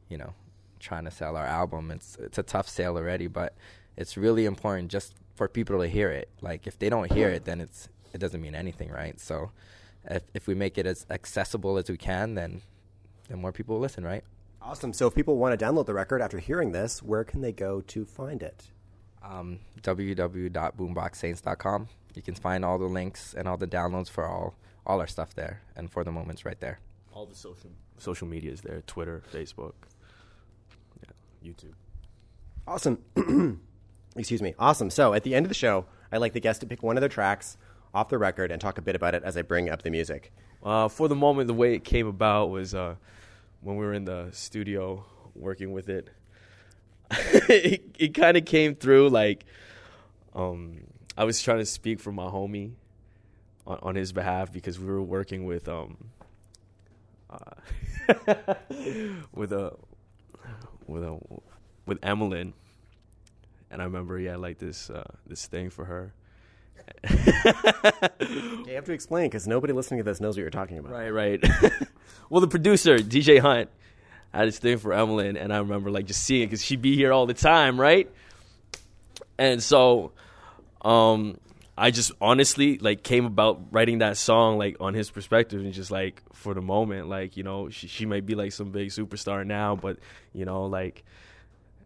you 0.10 0.18
know, 0.18 0.34
trying 0.80 1.06
to 1.06 1.12
sell 1.12 1.36
our 1.36 1.46
album. 1.46 1.92
It's, 1.92 2.18
it's 2.18 2.38
a 2.38 2.44
tough 2.44 2.70
sale 2.70 2.96
already, 2.96 3.28
but 3.28 3.56
it's 3.98 4.16
really 4.16 4.46
important 4.46 4.90
just 4.90 5.16
for 5.36 5.48
people 5.48 5.80
to 5.80 5.88
hear 5.88 6.10
it. 6.10 6.30
Like, 6.42 6.66
if 6.66 6.80
they 6.80 6.90
don't 6.90 7.12
hear 7.12 7.30
it, 7.30 7.46
then 7.46 7.60
it's, 7.60 7.90
it 8.14 8.20
doesn't 8.20 8.42
mean 8.42 8.56
anything, 8.56 8.90
right? 8.90 9.20
So 9.20 9.52
if, 10.06 10.24
if 10.34 10.48
we 10.48 10.56
make 10.56 10.78
it 10.78 10.86
as 10.86 11.06
accessible 11.10 11.78
as 11.78 11.90
we 11.90 11.98
can, 11.98 12.36
then, 12.36 12.62
then 13.28 13.42
more 13.42 13.52
people 13.52 13.76
will 13.76 13.82
listen, 13.82 14.06
right? 14.06 14.24
Awesome. 14.62 14.94
So 14.94 15.08
if 15.08 15.16
people 15.16 15.38
want 15.38 15.60
to 15.60 15.66
download 15.66 15.88
the 15.88 15.94
record 15.94 16.22
after 16.22 16.40
hearing 16.40 16.72
this, 16.72 17.04
where 17.04 17.24
can 17.24 17.42
they 17.42 17.52
go 17.52 17.82
to 17.82 18.06
find 18.06 18.42
it? 18.42 18.68
um, 19.24 19.60
www.boomboxsaints.com. 19.82 21.88
You 22.16 22.22
can 22.22 22.36
find 22.36 22.66
all 22.66 22.78
the 22.78 22.86
links 22.86 23.34
and 23.34 23.48
all 23.48 23.58
the 23.58 23.68
downloads 23.68 24.10
for 24.10 24.26
all 24.26 24.56
all 24.86 25.00
our 25.00 25.08
stuff 25.08 25.34
there, 25.36 25.62
and 25.76 25.92
for 25.92 26.04
the 26.04 26.12
moments 26.12 26.46
right 26.46 26.60
there. 26.60 26.80
All 27.14 27.26
the 27.26 27.36
social 27.36 27.70
social 27.98 28.28
media 28.28 28.52
is 28.52 28.62
there: 28.62 28.82
Twitter, 28.88 29.24
Facebook, 29.34 29.74
yeah, 31.02 31.52
YouTube. 31.52 31.74
Awesome. 32.68 33.00
Excuse 34.16 34.42
me. 34.42 34.54
Awesome. 34.60 34.90
So 34.90 35.14
at 35.14 35.24
the 35.24 35.36
end 35.36 35.46
of 35.46 35.50
the 35.50 35.56
show, 35.56 35.86
I 36.12 36.18
like 36.18 36.34
the 36.34 36.40
guests 36.40 36.60
to 36.60 36.66
pick 36.66 36.84
one 36.84 36.98
of 36.98 37.02
their 37.02 37.10
tracks 37.10 37.58
off 37.94 38.10
the 38.10 38.18
record 38.18 38.52
and 38.52 38.62
talk 38.62 38.78
a 38.78 38.82
bit 38.82 38.96
about 38.96 39.16
it 39.16 39.24
as 39.24 39.38
I 39.38 39.42
bring 39.42 39.70
up 39.70 39.84
the 39.84 39.90
music. 39.90 40.32
Uh, 40.64 40.88
for 40.88 41.08
the 41.08 41.16
moment, 41.16 41.48
the 41.48 41.54
way 41.54 41.74
it 41.74 41.84
came 41.84 42.08
about 42.08 42.50
was 42.50 42.76
uh, 42.76 42.96
when 43.62 43.78
we 43.78 43.86
were 43.86 43.94
in 43.94 44.06
the 44.06 44.30
studio 44.32 45.06
working 45.36 45.72
with 45.72 45.90
it. 45.90 46.10
it 47.12 47.84
it 48.00 48.14
kind 48.14 48.38
of 48.38 48.46
came 48.46 48.76
through 48.76 49.10
like 49.10 49.44
um, 50.34 50.82
I 51.18 51.24
was 51.26 51.42
trying 51.42 51.60
to 51.60 51.66
speak 51.66 52.00
for 52.00 52.12
my 52.12 52.26
homie 52.26 52.72
on, 53.72 53.80
on 53.82 53.96
his 53.96 54.12
behalf 54.12 54.52
because 54.52 54.80
we 54.80 54.86
were 54.86 55.02
working 55.02 55.46
with 55.46 55.68
um, 55.68 55.98
uh, 57.30 57.38
with 59.34 59.54
a 59.54 59.76
with 60.88 61.04
a 61.04 61.20
with 61.86 62.00
Emmeline, 62.04 62.54
and 63.70 63.82
I 63.82 63.86
remember 63.86 64.18
he 64.18 64.26
had 64.26 64.40
like 64.40 64.58
this 64.58 64.90
uh, 64.90 65.10
this 65.26 65.48
thing 65.48 65.70
for 65.70 65.86
her. 65.86 66.14
You 68.68 68.76
have 68.76 68.86
to 68.86 68.94
explain 68.94 69.26
because 69.26 69.48
nobody 69.48 69.74
listening 69.74 70.00
to 70.00 70.04
this 70.04 70.22
knows 70.22 70.38
what 70.38 70.42
you're 70.42 70.50
talking 70.50 70.78
about. 70.78 70.94
Right, 70.94 71.10
right. 71.10 71.44
well, 72.30 72.40
the 72.40 72.48
producer, 72.48 72.98
DJ 72.98 73.40
Hunt, 73.40 73.70
had 74.34 74.46
his 74.46 74.60
thing 74.60 74.78
for 74.78 74.94
Emmeline, 74.94 75.36
and 75.36 75.54
I 75.54 75.58
remember 75.58 75.92
like 75.92 76.06
just 76.06 76.24
seeing 76.24 76.44
it 76.44 76.46
because 76.46 76.64
she'd 76.64 76.82
be 76.82 76.96
here 76.96 77.12
all 77.12 77.26
the 77.26 77.34
time, 77.34 77.80
right? 77.80 78.10
And 79.38 79.62
so, 79.62 80.14
um, 80.84 81.38
I 81.78 81.90
just 81.92 82.12
honestly 82.22 82.78
like 82.78 83.02
came 83.04 83.26
about 83.26 83.62
writing 83.72 84.00
that 84.00 84.18
song 84.18 84.58
like 84.58 84.78
on 84.80 84.94
his 84.94 85.10
perspective 85.10 85.62
and 85.62 85.74
just 85.74 85.90
like 85.90 86.22
for 86.34 86.54
the 86.54 86.62
moment, 86.62 87.08
like 87.10 87.38
you 87.38 87.44
know, 87.44 87.70
she 87.70 87.88
she 87.88 88.06
might 88.06 88.26
be 88.26 88.36
like 88.36 88.52
some 88.52 88.72
big 88.72 88.90
superstar 88.90 89.46
now, 89.46 89.76
but 89.76 89.98
you 90.34 90.46
know, 90.46 90.66
like. 90.66 91.04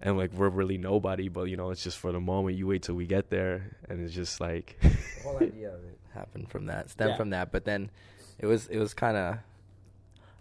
And 0.02 0.17
like 0.17 0.34
we're 0.34 0.50
really 0.50 0.78
nobody, 0.78 1.30
but 1.30 1.43
you 1.43 1.56
know 1.56 1.71
it's 1.71 1.82
just 1.84 1.98
for 1.98 2.12
the 2.12 2.19
moment. 2.19 2.58
You 2.58 2.67
wait 2.67 2.84
till 2.84 2.95
we 2.95 3.08
get 3.08 3.30
there, 3.30 3.71
and 3.89 4.04
it's 4.04 4.13
just 4.13 4.39
like 4.41 4.78
The 4.82 5.24
whole 5.24 5.38
idea 5.38 5.69
of 5.69 5.84
it 5.86 5.98
happened 6.13 6.50
from 6.52 6.65
that, 6.67 6.89
stemmed 6.91 7.12
Yeah. 7.12 7.17
from 7.17 7.30
that. 7.32 7.52
But 7.52 7.63
then 7.63 7.89
it 8.38 8.45
was 8.45 8.67
it 8.67 8.78
was 8.78 8.93
kind 8.93 9.15
of 9.17 9.38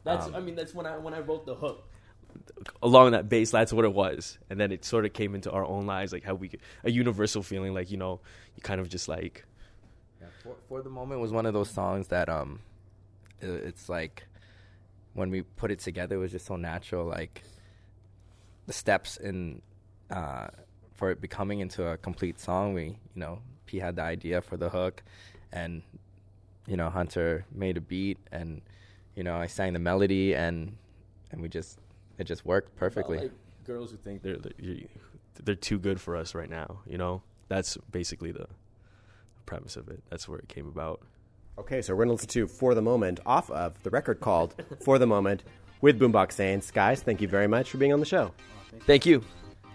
That's 0.02 0.26
Um, 0.26 0.34
I 0.34 0.40
mean 0.40 0.56
that's 0.56 0.74
when 0.74 0.86
I 0.86 0.98
when 0.98 1.14
I 1.14 1.20
wrote 1.20 1.46
the 1.46 1.54
hook. 1.54 1.86
Along 2.82 3.12
that 3.12 3.28
base. 3.28 3.50
That's 3.50 3.72
what 3.72 3.84
it 3.84 3.92
was, 3.92 4.38
and 4.50 4.58
then 4.60 4.72
it 4.72 4.84
sort 4.84 5.04
of 5.04 5.12
came 5.12 5.34
into 5.34 5.50
our 5.50 5.64
own 5.64 5.86
lives, 5.86 6.12
like 6.12 6.24
how 6.24 6.34
we 6.34 6.50
a 6.84 6.90
universal 6.90 7.42
feeling, 7.42 7.74
like 7.74 7.90
you 7.90 7.96
know, 7.96 8.20
you 8.56 8.62
kind 8.62 8.80
of 8.80 8.88
just 8.88 9.08
like 9.08 9.44
Yeah, 10.20 10.28
for, 10.42 10.56
for 10.68 10.82
the 10.82 10.90
moment 10.90 11.20
was 11.20 11.32
one 11.32 11.46
of 11.46 11.54
those 11.54 11.70
songs 11.70 12.08
that 12.08 12.28
um, 12.28 12.60
it's 13.40 13.88
like 13.88 14.24
when 15.14 15.30
we 15.30 15.42
put 15.42 15.70
it 15.70 15.78
together, 15.78 16.16
it 16.16 16.18
was 16.18 16.32
just 16.32 16.46
so 16.46 16.56
natural. 16.56 17.06
Like 17.06 17.42
the 18.66 18.72
steps 18.72 19.16
in 19.16 19.62
uh, 20.10 20.48
for 20.94 21.10
it 21.10 21.20
becoming 21.20 21.60
into 21.60 21.86
a 21.86 21.96
complete 21.96 22.38
song. 22.38 22.74
We, 22.74 22.84
you 22.84 22.96
know, 23.16 23.40
P 23.66 23.78
had 23.78 23.96
the 23.96 24.02
idea 24.02 24.40
for 24.40 24.56
the 24.56 24.68
hook, 24.68 25.02
and 25.52 25.82
you 26.66 26.76
know 26.76 26.90
Hunter 26.90 27.46
made 27.52 27.76
a 27.76 27.80
beat, 27.80 28.18
and 28.32 28.62
you 29.14 29.22
know 29.22 29.36
I 29.36 29.46
sang 29.46 29.72
the 29.72 29.78
melody, 29.78 30.34
and 30.34 30.76
and 31.30 31.40
we 31.40 31.48
just 31.48 31.78
it 32.18 32.24
just 32.24 32.44
worked 32.44 32.76
perfectly. 32.76 33.18
like 33.18 33.32
girls 33.64 33.90
who 33.90 33.96
think 33.96 34.22
they're 34.22 34.36
they're, 34.36 34.52
they're 35.42 35.54
too 35.54 35.78
good 35.78 36.00
for 36.00 36.16
us 36.16 36.34
right 36.34 36.50
now. 36.50 36.80
You 36.86 36.98
know, 36.98 37.22
that's 37.48 37.76
basically 37.90 38.32
the 38.32 38.46
premise 39.46 39.76
of 39.76 39.88
it. 39.88 40.02
That's 40.10 40.28
where 40.28 40.38
it 40.38 40.48
came 40.48 40.66
about. 40.68 41.00
Okay, 41.58 41.82
so 41.82 41.94
we're 41.94 42.04
going 42.04 42.08
to 42.08 42.14
listen 42.14 42.28
to 42.30 42.48
For 42.48 42.74
the 42.74 42.82
Moment 42.82 43.20
off 43.24 43.50
of 43.50 43.80
the 43.84 43.90
record 43.90 44.20
called 44.20 44.54
For 44.84 44.98
the 44.98 45.06
Moment 45.06 45.44
with 45.80 46.00
Boombox 46.00 46.32
Saints. 46.32 46.70
Guys, 46.70 47.00
thank 47.02 47.20
you 47.20 47.28
very 47.28 47.46
much 47.46 47.70
for 47.70 47.78
being 47.78 47.92
on 47.92 48.00
the 48.00 48.06
show. 48.06 48.32
Thank 48.86 49.06
you. 49.06 49.22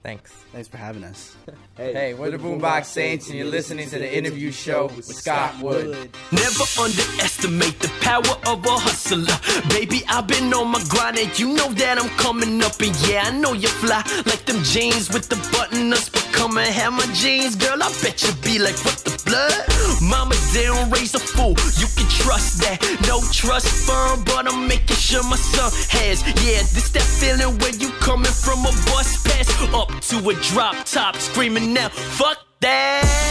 Thanks. 0.03 0.31
Thanks 0.51 0.67
for 0.67 0.77
having 0.77 1.03
us. 1.03 1.35
Hey, 1.77 2.13
we're 2.13 2.29
the 2.29 2.37
Boombox 2.37 2.85
Saints, 2.85 3.29
and 3.29 3.37
you're 3.37 3.47
listening 3.47 3.87
to 3.89 3.97
the 3.97 4.17
interview 4.17 4.51
show 4.51 4.87
with 4.87 5.05
Scott 5.05 5.57
Wood. 5.61 5.87
Never 6.29 6.63
underestimate 6.77 7.79
the 7.79 7.87
power 8.01 8.35
of 8.51 8.65
a 8.65 8.69
hustler. 8.71 9.33
Baby, 9.69 10.03
I've 10.09 10.27
been 10.27 10.53
on 10.53 10.67
my 10.67 10.83
grind 10.89 11.17
and 11.17 11.39
you 11.39 11.53
know 11.53 11.71
that 11.71 11.97
I'm 11.97 12.09
coming 12.17 12.61
up. 12.61 12.77
And 12.81 12.93
yeah, 13.07 13.23
I 13.27 13.31
know 13.31 13.53
you 13.53 13.69
fly 13.69 14.03
like 14.25 14.43
them 14.45 14.61
jeans 14.63 15.07
with 15.07 15.29
the 15.29 15.37
button 15.55 15.93
ups. 15.93 16.09
But 16.09 16.27
come 16.33 16.57
and 16.57 16.67
have 16.67 16.91
my 16.91 17.05
jeans, 17.13 17.55
girl. 17.55 17.81
I 17.81 17.87
bet 18.03 18.21
you 18.23 18.33
be 18.43 18.59
like, 18.59 18.75
what 18.83 18.97
the 19.07 19.15
blood? 19.29 19.53
Mama 20.01 20.35
didn't 20.53 20.89
raise 20.91 21.13
a 21.15 21.19
fool. 21.19 21.55
You 21.77 21.87
can 21.95 22.07
trust 22.09 22.59
that. 22.61 22.77
No 23.07 23.21
trust 23.31 23.87
firm, 23.87 24.23
but 24.25 24.51
I'm 24.51 24.67
making 24.67 24.95
sure 24.95 25.23
my 25.23 25.37
son 25.37 25.71
has. 25.89 26.23
Yeah, 26.43 26.61
this 26.73 26.89
that 26.89 27.03
feeling 27.03 27.57
when 27.59 27.79
you 27.79 27.89
coming 27.99 28.31
from 28.31 28.59
a 28.61 28.73
bus 28.89 29.21
pass 29.23 29.49
up 29.73 29.89
to 30.09 30.17
a 30.29 30.33
drop 30.51 30.75
top, 30.85 31.15
screaming 31.15 31.73
now, 31.73 31.89
fuck 31.89 32.39
that. 32.61 33.29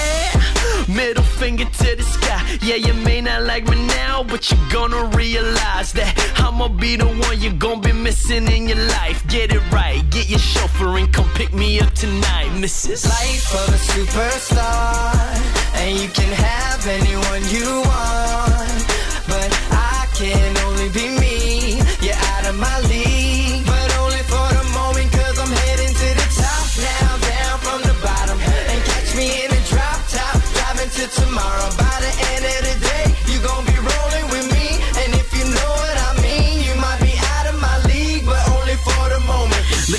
Middle 0.88 1.24
finger 1.24 1.64
to 1.64 1.96
the 1.96 2.02
sky. 2.02 2.58
Yeah, 2.62 2.76
you 2.76 2.94
may 2.94 3.20
not 3.20 3.42
like 3.42 3.68
me 3.68 3.76
now, 3.86 4.22
but 4.22 4.50
you're 4.50 4.68
gonna 4.70 5.04
realize 5.16 5.92
that 5.92 6.12
I'ma 6.36 6.68
be 6.68 6.96
the 6.96 7.06
one 7.06 7.40
you're 7.40 7.52
gonna 7.52 7.80
be 7.80 7.92
missing 7.92 8.46
in 8.46 8.68
your 8.68 8.82
life. 8.98 9.26
Get 9.28 9.52
it 9.52 9.62
right, 9.70 10.02
get 10.10 10.28
your 10.28 10.38
chauffeur 10.38 10.98
and 10.98 11.12
come 11.12 11.28
pick 11.34 11.52
me 11.52 11.80
up 11.80 11.92
tonight, 11.94 12.48
Mrs. 12.64 13.06
Life 13.06 13.52
of 13.60 13.74
a 13.74 13.78
superstar, 13.92 15.57
and 15.74 15.98
you 15.98 16.08
can 16.08 16.32
have 16.32 16.86
anyone 16.86 17.42
you 17.50 17.82
want. 17.82 18.80
But 19.26 19.50
I 19.70 20.06
can 20.14 20.56
only 20.66 20.88
be 20.90 21.08
me. 21.20 21.76
You're 22.00 22.20
out 22.34 22.46
of 22.50 22.56
my 22.58 22.80
league, 22.88 23.37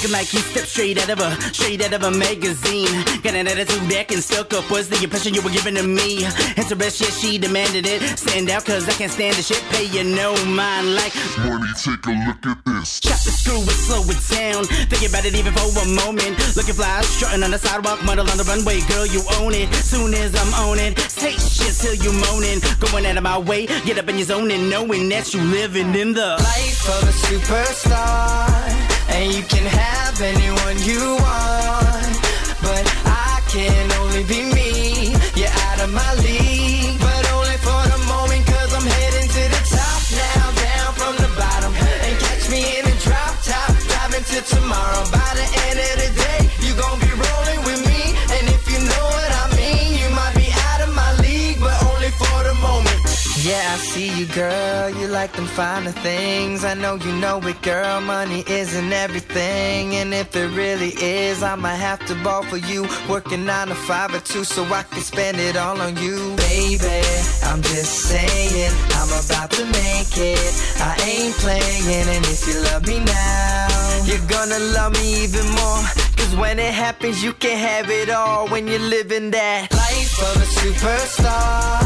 Looking 0.10 0.26
like 0.26 0.34
you 0.34 0.40
stepped 0.40 0.68
straight 0.68 0.98
out 0.98 1.10
of 1.10 1.20
a 1.20 1.30
straight 1.54 1.82
out 1.86 1.94
of 1.94 2.02
a 2.02 2.10
magazine. 2.10 2.90
Got 3.22 3.36
an 3.36 3.48
attitude 3.48 3.90
that 3.92 4.08
can 4.08 4.22
stuck 4.22 4.54
up. 4.54 4.70
Was 4.72 4.90
the 4.90 4.98
impression 5.04 5.36
you 5.36 5.42
were 5.44 5.52
giving 5.52 5.76
to 5.76 5.84
me? 5.84 6.26
Interest, 6.58 7.02
yeah, 7.02 7.14
she 7.14 7.38
demanded 7.38 7.86
it. 7.86 8.02
Stand 8.18 8.50
out, 8.50 8.66
cause 8.66 8.90
I 8.90 8.94
can't 8.94 9.12
stand 9.12 9.36
the 9.36 9.44
shit. 9.44 9.62
Pay 9.70 9.86
you 9.86 10.04
no 10.04 10.34
mind 10.46 10.96
like 10.96 11.14
Money, 11.46 11.70
take 11.78 12.06
a 12.08 12.14
look 12.26 12.42
at 12.42 12.58
this. 12.66 13.00
Chop 13.00 13.22
the 13.22 13.30
screw 13.30 13.62
and 13.62 13.80
slow 13.86 14.02
it 14.10 14.22
down. 14.34 14.66
Think 14.90 15.06
about 15.10 15.26
it 15.26 15.36
even 15.36 15.54
for 15.54 15.70
a 15.78 15.86
moment. 15.94 16.34
Looking 16.58 16.74
fly, 16.74 17.02
strutting 17.02 17.44
on 17.44 17.52
the 17.52 17.60
sidewalk, 17.60 18.02
muddle 18.04 18.30
on 18.30 18.38
the 18.38 18.46
runway. 18.46 18.82
Girl, 18.90 19.06
you 19.06 19.22
own 19.38 19.54
it. 19.54 19.70
Soon 19.76 20.14
as 20.16 20.34
I'm 20.34 20.54
on 20.66 20.80
it, 20.80 20.98
say 20.98 21.38
shit 21.38 21.76
till 21.78 21.94
you 21.94 22.12
moaning. 22.26 22.60
Going 22.80 23.06
out 23.06 23.18
of 23.18 23.24
my 23.24 23.38
way, 23.38 23.68
get 23.86 24.00
up 24.00 24.10
in 24.10 24.18
your 24.18 24.26
zone 24.26 24.50
and 24.50 24.70
knowing 24.70 25.08
that 25.10 25.34
you 25.34 25.42
living 25.42 25.94
in 25.94 26.14
the 26.14 26.34
life 26.42 26.82
of 26.98 27.04
a 27.06 27.14
superstar, 27.30 28.19
tomorrow. 44.70 45.04
By 45.12 45.32
the 45.34 45.48
end 45.66 45.78
of 45.88 45.96
the 46.02 46.10
day, 46.26 46.42
you 46.66 46.72
gon' 46.78 47.00
be 47.00 47.12
rolling 47.26 47.62
with 47.66 47.82
me. 47.90 48.02
And 48.36 48.46
if 48.56 48.64
you 48.72 48.80
know 48.90 49.06
what 49.18 49.32
I 49.42 49.46
mean, 49.58 49.98
you 49.98 50.10
might 50.14 50.36
be 50.36 50.50
out 50.70 50.82
of 50.86 50.94
my 50.94 51.12
league, 51.26 51.60
but 51.60 51.76
only 51.90 52.12
for 52.22 52.38
the 52.44 52.54
moment. 52.62 53.00
Yeah, 53.42 53.74
I 53.74 53.78
see 53.78 54.10
you, 54.20 54.28
girl. 54.28 54.90
You 54.90 55.08
like 55.08 55.32
them 55.34 55.46
finer 55.46 55.92
things. 55.92 56.64
I 56.64 56.74
know 56.76 56.96
you 56.96 57.12
know 57.14 57.40
it, 57.40 57.62
girl. 57.62 58.02
Money 58.02 58.44
isn't 58.48 58.92
everything. 58.92 59.96
And 59.96 60.14
if 60.14 60.36
it 60.36 60.50
really 60.56 60.94
is, 61.02 61.42
I'ma 61.42 61.70
have 61.70 62.06
to 62.08 62.16
ball 62.24 62.44
for 62.44 62.58
you. 62.58 62.88
Working 63.10 63.46
nine 63.46 63.70
to 63.70 63.76
five 63.76 64.14
or 64.14 64.20
two 64.20 64.44
so 64.44 64.64
I 64.66 64.84
can 64.84 65.02
spend 65.02 65.38
it 65.40 65.56
all 65.58 65.80
on 65.82 65.98
you. 65.98 66.36
Baby, 66.36 67.02
I'm 67.44 67.62
just 67.62 67.94
saying, 68.10 68.74
I'm 69.00 69.10
about 69.26 69.50
to 69.52 69.66
make 69.66 70.14
it. 70.16 70.54
I 70.80 70.94
ain't 71.10 71.36
playing, 71.36 72.08
and 72.16 72.26
if 72.26 72.46
you 72.48 72.62
love 72.70 72.86
me 72.86 73.00
now, 73.00 73.69
you're 74.10 74.26
gonna 74.26 74.58
love 74.74 74.94
me 74.94 75.24
even 75.24 75.46
more. 75.54 75.84
Cause 76.18 76.36
when 76.36 76.58
it 76.58 76.74
happens, 76.74 77.24
you 77.24 77.32
can 77.32 77.56
have 77.56 77.92
it 77.92 78.10
all 78.10 78.48
when 78.48 78.66
you're 78.66 78.88
living 78.98 79.30
that 79.30 79.72
life 79.72 80.18
of 80.28 80.36
a 80.42 80.48
superstar. 80.58 81.78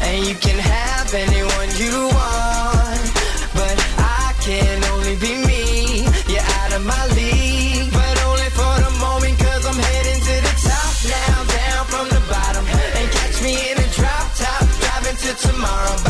And 0.00 0.26
you 0.26 0.34
can 0.36 0.58
have 0.58 1.12
anyone 1.12 1.68
you 1.76 2.08
want. 2.08 3.04
But 3.52 3.76
I 4.00 4.32
can 4.40 4.82
only 4.96 5.16
be 5.20 5.44
me. 5.44 6.08
You're 6.32 6.48
out 6.64 6.72
of 6.72 6.86
my 6.86 7.04
league. 7.12 7.92
But 7.92 8.16
only 8.24 8.48
for 8.56 8.74
the 8.88 8.92
moment, 9.04 9.36
cause 9.36 9.66
I'm 9.68 9.76
heading 9.76 10.20
to 10.24 10.34
the 10.48 10.54
top 10.64 10.92
now, 11.04 11.36
down 11.52 11.84
from 11.92 12.08
the 12.08 12.22
bottom. 12.32 12.64
And 12.96 13.12
catch 13.12 13.42
me 13.44 13.72
in 13.72 13.76
a 13.76 13.88
drop 13.92 14.24
top, 14.40 14.64
driving 14.80 15.16
to 15.20 15.30
tomorrow. 15.36 16.07